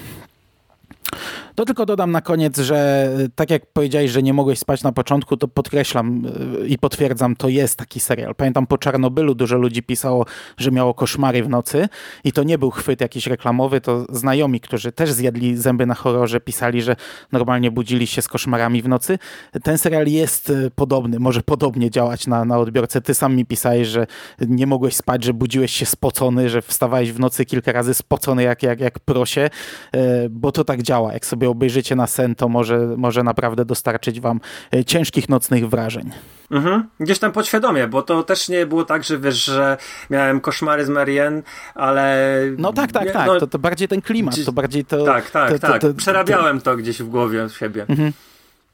to 1.56 1.66
tylko 1.66 1.86
dodam 1.86 2.12
na 2.12 2.22
koniec, 2.22 2.60
że 2.60 3.10
tak 3.36 3.50
jak 3.50 3.66
powiedziałeś, 3.66 4.12
że 4.12 4.24
nie 4.24 4.34
mogłeś 4.34 4.60
spać 4.60 4.84
na 4.84 4.92
początku, 4.92 5.38
to 5.38 5.48
podkreślam 5.48 6.26
y, 6.26 6.68
i 6.68 6.78
potwierdzam, 6.78 7.36
to 7.36 7.50
jest 7.50 7.78
taki 7.78 8.00
serial. 8.00 8.36
Pamiętam 8.36 8.68
po 8.68 8.78
Czarnobylu 8.78 9.36
dużo 9.36 9.58
ludzi 9.58 9.84
pisało, 9.84 10.26
że 10.58 10.72
miało 10.72 10.94
koszmary 10.94 11.44
w 11.44 11.50
nocy 11.50 11.90
i 12.24 12.32
to 12.32 12.44
nie 12.44 12.58
był 12.58 12.72
chwyt 12.72 13.02
jakiś 13.02 13.28
reklamowy, 13.28 13.82
to 13.82 14.06
znajomi, 14.10 14.60
którzy 14.60 14.92
też 14.92 15.12
zjadli 15.12 15.58
zęby 15.58 15.86
na 15.86 15.96
horrorze, 15.96 16.40
pisali, 16.40 16.82
że 16.82 16.96
normalnie 17.32 17.72
budzili 17.72 18.08
się 18.08 18.22
z 18.22 18.28
koszmarami 18.28 18.82
w 18.82 18.88
nocy. 18.88 19.20
Ten 19.64 19.78
serial 19.78 20.08
jest 20.08 20.50
y, 20.50 20.72
podobny, 20.76 21.20
może 21.20 21.42
podobnie 21.42 21.92
działać 21.92 22.28
na, 22.28 22.46
na 22.46 22.58
odbiorcę. 22.58 23.02
Ty 23.02 23.14
sam 23.14 23.36
mi 23.36 23.46
pisałeś, 23.46 23.88
że 23.88 24.08
nie 24.48 24.68
mogłeś 24.68 24.96
spać, 24.96 25.24
że 25.24 25.34
budziłeś 25.34 25.72
się 25.72 25.86
spocony, 25.86 26.50
że 26.50 26.62
wstawałeś 26.62 27.12
w 27.12 27.20
nocy 27.20 27.46
kilka 27.46 27.72
razy 27.72 27.94
spocony 27.94 28.44
jak, 28.44 28.64
jak, 28.64 28.80
jak 28.80 29.00
prosie, 29.00 29.50
y, 29.96 30.00
bo 30.30 30.52
to 30.52 30.64
tak 30.64 30.82
działa. 30.82 31.14
Jak 31.14 31.26
sobie 31.26 31.45
sobie 31.46 31.52
obejrzycie 31.52 31.96
na 31.96 32.08
sen, 32.08 32.36
to 32.36 32.50
może, 32.50 32.78
może 32.98 33.24
naprawdę 33.24 33.66
dostarczyć 33.66 34.20
wam 34.20 34.40
e, 34.74 34.86
ciężkich 34.86 35.30
nocnych 35.30 35.70
wrażeń. 35.70 36.12
Mhm. 36.52 36.90
Gdzieś 37.00 37.20
tam 37.20 37.32
podświadomie, 37.32 37.88
bo 37.88 38.02
to 38.02 38.24
też 38.24 38.50
nie 38.50 38.66
było 38.66 38.86
tak, 38.86 39.04
że 39.04 39.20
wiesz, 39.20 39.46
że 39.46 39.78
miałem 40.10 40.42
koszmary 40.42 40.86
z 40.86 40.90
Marianne, 40.90 41.42
ale... 41.76 42.28
No 42.58 42.74
tak, 42.74 42.92
tak, 42.92 43.12
tak. 43.12 43.28
No, 43.28 43.40
to, 43.40 43.48
to 43.48 43.60
bardziej 43.60 43.88
ten 43.88 44.02
klimat, 44.02 44.36
to 44.46 44.52
bardziej 44.52 44.86
to... 44.86 45.06
Tak, 45.06 45.32
tak, 45.32 45.52
to, 45.52 45.60
tak. 45.60 45.82
To, 45.82 45.94
Przerabiałem 45.94 46.62
to 46.62 46.78
gdzieś 46.78 47.02
w 47.02 47.10
głowie 47.10 47.50
siebie. 47.50 47.86
Mhm. 47.90 48.12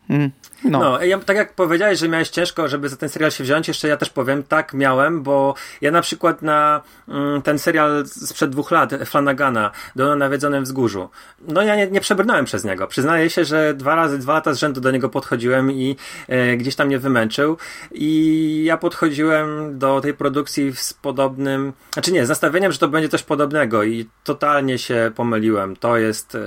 Mhm. 0.09 0.31
No. 0.63 0.79
no, 0.79 1.03
ja, 1.03 1.19
tak 1.19 1.37
jak 1.37 1.53
powiedziałeś, 1.53 1.99
że 1.99 2.09
miałeś 2.09 2.29
ciężko, 2.29 2.67
żeby 2.67 2.89
za 2.89 2.97
ten 2.97 3.09
serial 3.09 3.31
się 3.31 3.43
wziąć, 3.43 3.67
jeszcze 3.67 3.87
ja 3.87 3.97
też 3.97 4.09
powiem, 4.09 4.43
tak 4.43 4.73
miałem, 4.73 5.23
bo 5.23 5.55
ja 5.81 5.91
na 5.91 6.01
przykład 6.01 6.41
na 6.41 6.81
mm, 7.07 7.41
ten 7.41 7.59
serial 7.59 8.03
sprzed 8.07 8.49
dwóch 8.49 8.71
lat, 8.71 8.91
Flanagana, 9.05 9.71
do 9.95 10.15
Nawiedzonym 10.15 10.63
Wzgórzu, 10.63 11.09
no 11.47 11.61
ja 11.61 11.75
nie, 11.75 11.87
nie 11.87 12.01
przebrnąłem 12.01 12.45
przez 12.45 12.63
niego. 12.63 12.87
Przyznaję 12.87 13.29
się, 13.29 13.45
że 13.45 13.73
dwa 13.73 13.95
razy, 13.95 14.17
dwa 14.17 14.33
lata 14.33 14.53
z 14.53 14.59
rzędu 14.59 14.81
do 14.81 14.91
niego 14.91 15.09
podchodziłem 15.09 15.71
i 15.71 15.95
e, 16.27 16.57
gdzieś 16.57 16.75
tam 16.75 16.87
mnie 16.87 16.99
wymęczył 16.99 17.57
i 17.91 18.63
ja 18.65 18.77
podchodziłem 18.77 19.79
do 19.79 20.01
tej 20.01 20.13
produkcji 20.13 20.73
z 20.75 20.93
podobnym, 20.93 21.73
znaczy 21.93 22.11
nie, 22.11 22.25
z 22.25 22.29
nastawieniem, 22.29 22.71
że 22.71 22.79
to 22.79 22.87
będzie 22.87 23.09
coś 23.09 23.23
podobnego 23.23 23.83
i 23.83 24.05
totalnie 24.23 24.77
się 24.77 25.11
pomyliłem. 25.15 25.75
To 25.75 25.97
jest 25.97 26.35
e, 26.35 26.39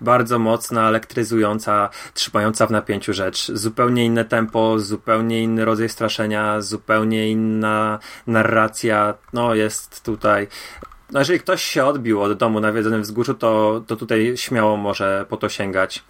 bardzo 0.00 0.38
mocna, 0.38 0.88
elektryzująca, 0.88 1.90
trzymająca 2.14 2.66
w 2.66 2.70
napięciu 2.70 2.95
rzecz 3.04 3.52
zupełnie 3.52 4.04
inne 4.04 4.24
tempo, 4.24 4.78
zupełnie 4.78 5.42
inny 5.42 5.64
rodzaj 5.64 5.88
straszenia, 5.88 6.60
zupełnie 6.60 7.30
inna 7.30 7.98
narracja. 8.26 9.14
No, 9.32 9.54
jest 9.54 10.04
tutaj. 10.04 10.48
No, 11.12 11.18
jeżeli 11.18 11.40
ktoś 11.40 11.62
się 11.62 11.84
odbił 11.84 12.22
od 12.22 12.38
domu 12.38 12.60
nawiedzonym 12.60 13.02
wzgórzu, 13.02 13.34
to, 13.34 13.82
to 13.86 13.96
tutaj 13.96 14.32
śmiało 14.36 14.76
może 14.76 15.26
po 15.28 15.36
to 15.36 15.48
sięgać. 15.48 16.04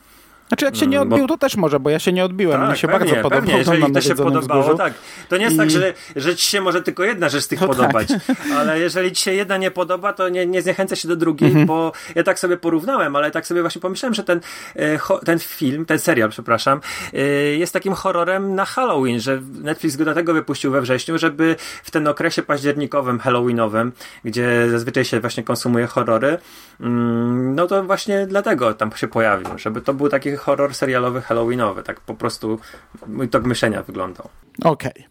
Znaczy 0.49 0.65
jak 0.65 0.77
się 0.77 0.87
nie 0.87 0.97
mm, 0.97 1.13
odbił, 1.13 1.27
bo... 1.27 1.35
to 1.35 1.39
też 1.39 1.57
może, 1.57 1.81
bo 1.81 1.91
ja 1.91 1.99
się 1.99 2.13
nie 2.13 2.25
odbiłem. 2.25 2.61
Tak, 2.61 2.71
Mi 2.71 2.77
się 2.77 2.89
pewnie, 2.89 2.99
bardzo 2.99 3.23
podobało. 3.23 3.43
Pewnie, 3.43 3.59
jeżeli 3.59 3.93
to 3.93 4.01
się 4.01 4.15
podobało, 4.15 4.63
wzgórzu. 4.63 4.79
tak. 4.79 4.93
To 5.29 5.37
nie 5.37 5.45
jest 5.45 5.57
tak, 5.57 5.71
I... 5.71 5.73
tak, 5.73 5.83
że, 5.83 5.95
że 6.17 6.37
ci 6.37 6.51
się 6.51 6.61
może 6.61 6.83
tylko 6.83 7.05
jedna 7.05 7.29
rzecz 7.29 7.45
z 7.45 7.49
tych 7.49 7.61
no 7.61 7.69
podobać, 7.69 8.09
tak. 8.09 8.37
ale 8.57 8.81
jeżeli 8.81 9.13
ci 9.13 9.23
się 9.23 9.33
jedna 9.33 9.57
nie 9.57 9.71
podoba, 9.71 10.13
to 10.13 10.29
nie, 10.29 10.47
nie 10.47 10.63
zniechęca 10.63 10.97
się 10.97 11.09
do 11.09 11.17
drugiej, 11.17 11.49
mhm. 11.49 11.67
bo 11.67 11.93
ja 12.15 12.23
tak 12.23 12.39
sobie 12.39 12.57
porównałem, 12.57 13.17
ale 13.17 13.31
tak 13.31 13.47
sobie 13.47 13.61
właśnie 13.61 13.81
pomyślałem, 13.81 14.15
że 14.15 14.25
ten, 14.25 14.41
e, 14.77 14.99
ten 15.25 15.39
film, 15.39 15.87
ten 15.87 15.99
serial, 15.99 16.31
przepraszam, 16.31 16.81
e, 17.15 17.19
jest 17.57 17.73
takim 17.73 17.93
horrorem 17.93 18.55
na 18.55 18.65
Halloween, 18.65 19.21
że 19.21 19.41
Netflix 19.63 19.97
go 19.97 20.05
dlatego 20.05 20.35
wypuścił 20.35 20.73
we 20.73 20.81
wrześniu, 20.81 21.19
żeby 21.19 21.57
w 21.83 21.91
ten 21.91 22.09
okresie 22.09 22.43
październikowym, 22.43 23.19
halloweenowym, 23.19 23.93
gdzie 24.25 24.71
zazwyczaj 24.71 25.05
się 25.05 25.21
właśnie 25.21 25.43
konsumuje 25.43 25.87
horrory, 25.87 26.39
mm, 26.81 27.55
no 27.55 27.67
to 27.67 27.85
właśnie 27.85 28.27
dlatego 28.27 28.75
tam 28.75 28.91
się 28.97 29.09
pojawił, 29.09 29.49
żeby 29.57 29.81
to 29.81 29.95
był 29.95 30.09
taki 30.09 30.36
horror 30.37 30.75
serialowy 30.75 31.21
halloweenowy, 31.21 31.83
tak 31.83 32.01
po 32.01 32.15
prostu 32.15 32.59
mój 33.07 33.29
tok 33.29 33.45
myślenia 33.45 33.83
wyglądał. 33.83 34.29
Okej. 34.65 35.07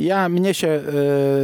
Ja, 0.00 0.28
mnie 0.28 0.54
się 0.54 0.68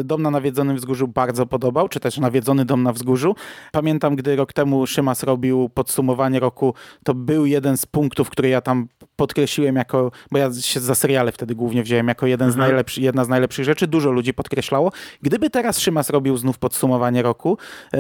y, 0.01 0.05
Dom 0.05 0.23
na 0.23 0.31
Nawiedzonym 0.31 0.77
Wzgórzu 0.77 1.09
bardzo 1.09 1.47
podobał, 1.47 1.89
czy 1.89 2.01
też 2.01 2.19
Nawiedzony 2.19 2.65
Dom 2.65 2.83
na 2.83 2.93
Wzgórzu. 2.93 3.35
Pamiętam, 3.73 4.17
gdy 4.17 4.37
rok 4.37 4.53
temu 4.53 4.87
Szymas 4.87 5.23
robił 5.23 5.69
podsumowanie 5.75 6.41
roku, 6.41 6.75
to 7.05 7.15
był 7.15 7.47
jeden 7.47 7.77
z 7.77 7.87
punktów, 7.87 8.31
który 8.31 8.49
ja 8.49 8.61
tam 8.61 8.89
podkreśliłem 9.17 9.77
jako, 9.77 10.11
bo 10.31 10.39
ja 10.39 10.53
się 10.61 10.81
za 10.81 10.95
seriale 10.95 11.33
wtedy 11.33 11.55
głównie 11.55 11.83
wziąłem, 11.83 12.09
jako 12.09 12.27
jeden 12.27 12.51
z 12.51 12.55
Mhm. 12.55 12.69
najlepszy, 12.71 13.01
jedna 13.01 13.25
z 13.25 13.29
najlepszych 13.29 13.65
rzeczy. 13.65 13.87
Dużo 13.87 14.11
ludzi 14.11 14.35
podkreślało. 14.35 14.93
Gdyby 15.23 15.51
teraz 15.51 15.79
Szymas 15.79 16.11
robił 16.11 16.37
znów 16.37 16.59
podsumowanie 16.59 17.23
roku, 17.23 17.59
y, 17.95 17.99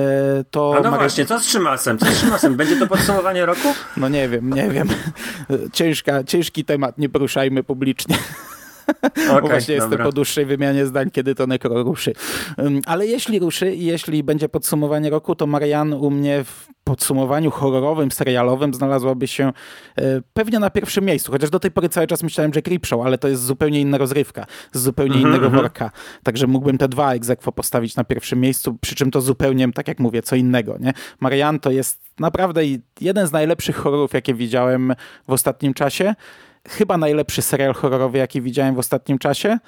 to... 0.51 0.75
A 0.79 0.81
no 0.81 0.91
właśnie, 0.91 1.27
co 1.27 1.39
z 1.39 1.47
Szymasem? 1.49 1.99
Co 1.99 2.07
z 2.07 2.19
Szymasem? 2.19 2.57
Będzie 2.57 2.77
to 2.77 2.87
podsumowanie 2.87 3.47
roku? 3.47 3.69
No 3.97 4.09
nie 4.09 4.29
wiem, 4.29 4.53
nie 4.53 4.71
wiem. 4.71 4.89
Ciężka, 5.73 6.25
ciężki 6.25 6.65
temat, 6.65 6.99
nie 6.99 7.09
poruszajmy 7.09 7.63
publicznie. 7.63 8.17
Bo 9.29 9.37
Okej, 9.37 9.51
właśnie 9.51 9.75
jestem 9.75 9.91
dobra. 9.91 10.05
po 10.05 10.13
dłuższej 10.13 10.47
wymianie 10.47 10.87
zdań, 10.87 11.11
kiedy 11.11 11.35
to 11.35 11.47
nekro 11.47 11.83
ruszy. 11.83 12.13
Ale 12.87 13.07
jeśli 13.07 13.39
ruszy 13.39 13.75
i 13.75 13.85
jeśli 13.85 14.23
będzie 14.23 14.49
podsumowanie 14.49 15.11
roku, 15.11 15.35
to 15.35 15.47
Marian 15.47 15.93
u 15.93 16.11
mnie 16.11 16.45
w 16.45 16.69
podsumowaniu 16.85 17.51
horrorowym, 17.51 18.11
serialowym 18.11 18.75
znalazłaby 18.75 19.27
się 19.27 19.53
e, 19.99 20.03
pewnie 20.33 20.59
na 20.59 20.71
pierwszym 20.71 21.05
miejscu. 21.05 21.33
Chociaż 21.33 21.51
do 21.51 21.61
tej 21.61 21.71
pory 21.71 21.89
cały 21.89 22.07
czas 22.07 22.23
myślałem, 22.23 22.55
że 22.55 22.63
Creepshow, 22.63 23.07
ale 23.07 23.19
to 23.19 23.29
jest 23.29 23.45
zupełnie 23.45 23.81
inna 23.81 23.99
rozrywka, 23.99 24.47
z 24.73 24.83
zupełnie 24.83 25.15
Mhm, 25.15 25.31
innego 25.31 25.47
mhm. 25.47 25.63
worka. 25.63 25.91
Także 26.23 26.47
mógłbym 26.47 26.79
te 26.79 26.89
dwa 26.89 27.15
egzekwo 27.15 27.53
postawić 27.53 27.97
na 27.97 28.05
pierwszym 28.05 28.41
miejscu, 28.41 28.79
przy 28.81 28.95
czym 28.95 29.11
to 29.11 29.21
zupełnie, 29.21 29.73
tak 29.73 29.89
jak 29.89 30.01
mówię, 30.01 30.23
co 30.23 30.37
innego. 30.37 30.77
Nie? 30.81 30.93
Marian 31.21 31.61
to 31.61 31.71
jest 31.71 32.01
naprawdę 32.21 32.63
jeden 33.01 33.27
z 33.27 33.33
najlepszych 33.33 33.77
horrorów, 33.77 34.15
jakie 34.15 34.35
widziałem 34.35 34.95
w 35.29 35.33
ostatnim 35.33 35.75
czasie 35.75 36.15
chyba 36.69 36.99
najlepszy 36.99 37.43
serial 37.43 37.75
horrorowy, 37.75 38.19
jaki 38.19 38.43
widziałem 38.43 38.75
w 38.75 38.79
ostatnim 38.79 39.19
czasie 39.19 39.59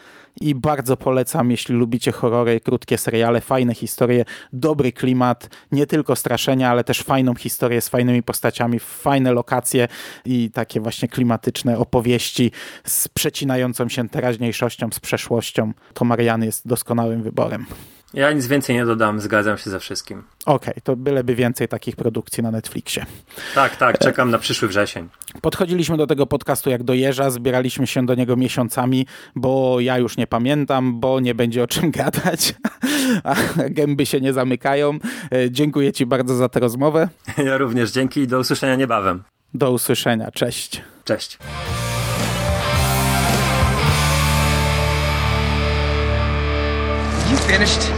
i 0.40 0.55
bardzo 0.55 0.96
polecam, 0.96 1.51
jeśli 1.51 1.74
lubicie 1.74 2.12
horrory, 2.12 2.61
krótkie 2.61 2.99
seriale, 2.99 3.40
fajne 3.40 3.74
historie, 3.74 4.24
dobry 4.53 4.92
klimat, 4.92 5.49
nie 5.72 5.86
tylko 5.86 6.16
straszenia, 6.16 6.70
ale 6.70 6.84
też 6.84 7.01
fajną 7.01 7.34
historię 7.34 7.80
z 7.80 7.88
fajnymi 7.88 8.22
postaciami, 8.22 8.78
fajne 8.78 9.32
lokacje 9.32 9.88
i 10.24 10.51
takie 10.51 10.80
właśnie 10.80 11.09
klimatyczne 11.09 11.78
opowieści 11.78 12.53
z 12.84 13.09
przecinającą 13.09 13.88
się 13.88 14.09
teraźniejszością, 14.09 14.88
z 14.92 15.01
przeszłością. 15.01 15.72
To 15.94 16.05
Marian 16.05 16.42
jest 16.42 16.68
doskonałym 16.68 17.22
wyborem. 17.22 17.66
Ja 18.14 18.32
nic 18.32 18.46
więcej 18.46 18.76
nie 18.76 18.84
dodam, 18.86 19.20
zgadzam 19.20 19.59
się 19.59 19.70
ze 19.70 19.80
wszystkim. 19.80 20.22
Okej, 20.46 20.74
to 20.84 20.96
byleby 20.96 21.34
więcej 21.34 21.68
takich 21.68 21.96
produkcji 21.96 22.42
na 22.42 22.50
Netflixie. 22.50 23.06
Tak, 23.54 23.76
tak, 23.76 23.98
czekam 23.98 24.30
na 24.30 24.38
przyszły 24.38 24.68
wrzesień. 24.68 25.09
Podchodziliśmy 25.42 25.96
do 25.96 26.06
tego 26.06 26.26
podcastu 26.26 26.70
jak 26.70 26.82
do 26.82 26.94
jeża, 26.94 27.30
zbieraliśmy 27.30 27.86
się 27.86 28.06
do 28.06 28.14
niego 28.14 28.36
miesiącami, 28.36 29.06
bo 29.34 29.80
ja 29.80 29.98
już 29.98 30.16
nie 30.16 30.26
pamiętam, 30.26 31.00
bo 31.00 31.20
nie 31.20 31.34
będzie 31.34 31.62
o 31.62 31.66
czym 31.66 31.90
gadać, 32.00 32.54
a 33.24 33.34
gęby 33.70 34.06
się 34.06 34.20
nie 34.20 34.32
zamykają. 34.32 34.98
E, 35.32 35.50
Dziękuję 35.50 35.92
Ci 35.92 36.06
bardzo 36.06 36.34
za 36.36 36.48
tę 36.48 36.61
rozmowę. 36.61 37.09
Ja 37.44 37.56
również 37.59 37.90
dzięki 37.90 38.20
i 38.20 38.26
do 38.26 38.38
usłyszenia 38.38 38.76
niebawem. 38.76 39.22
Do 39.54 39.72
usłyszenia. 39.72 40.30
Cześć. 40.30 40.82
Cześć. 41.04 41.38
You 47.30 47.36
finished? 47.36 47.97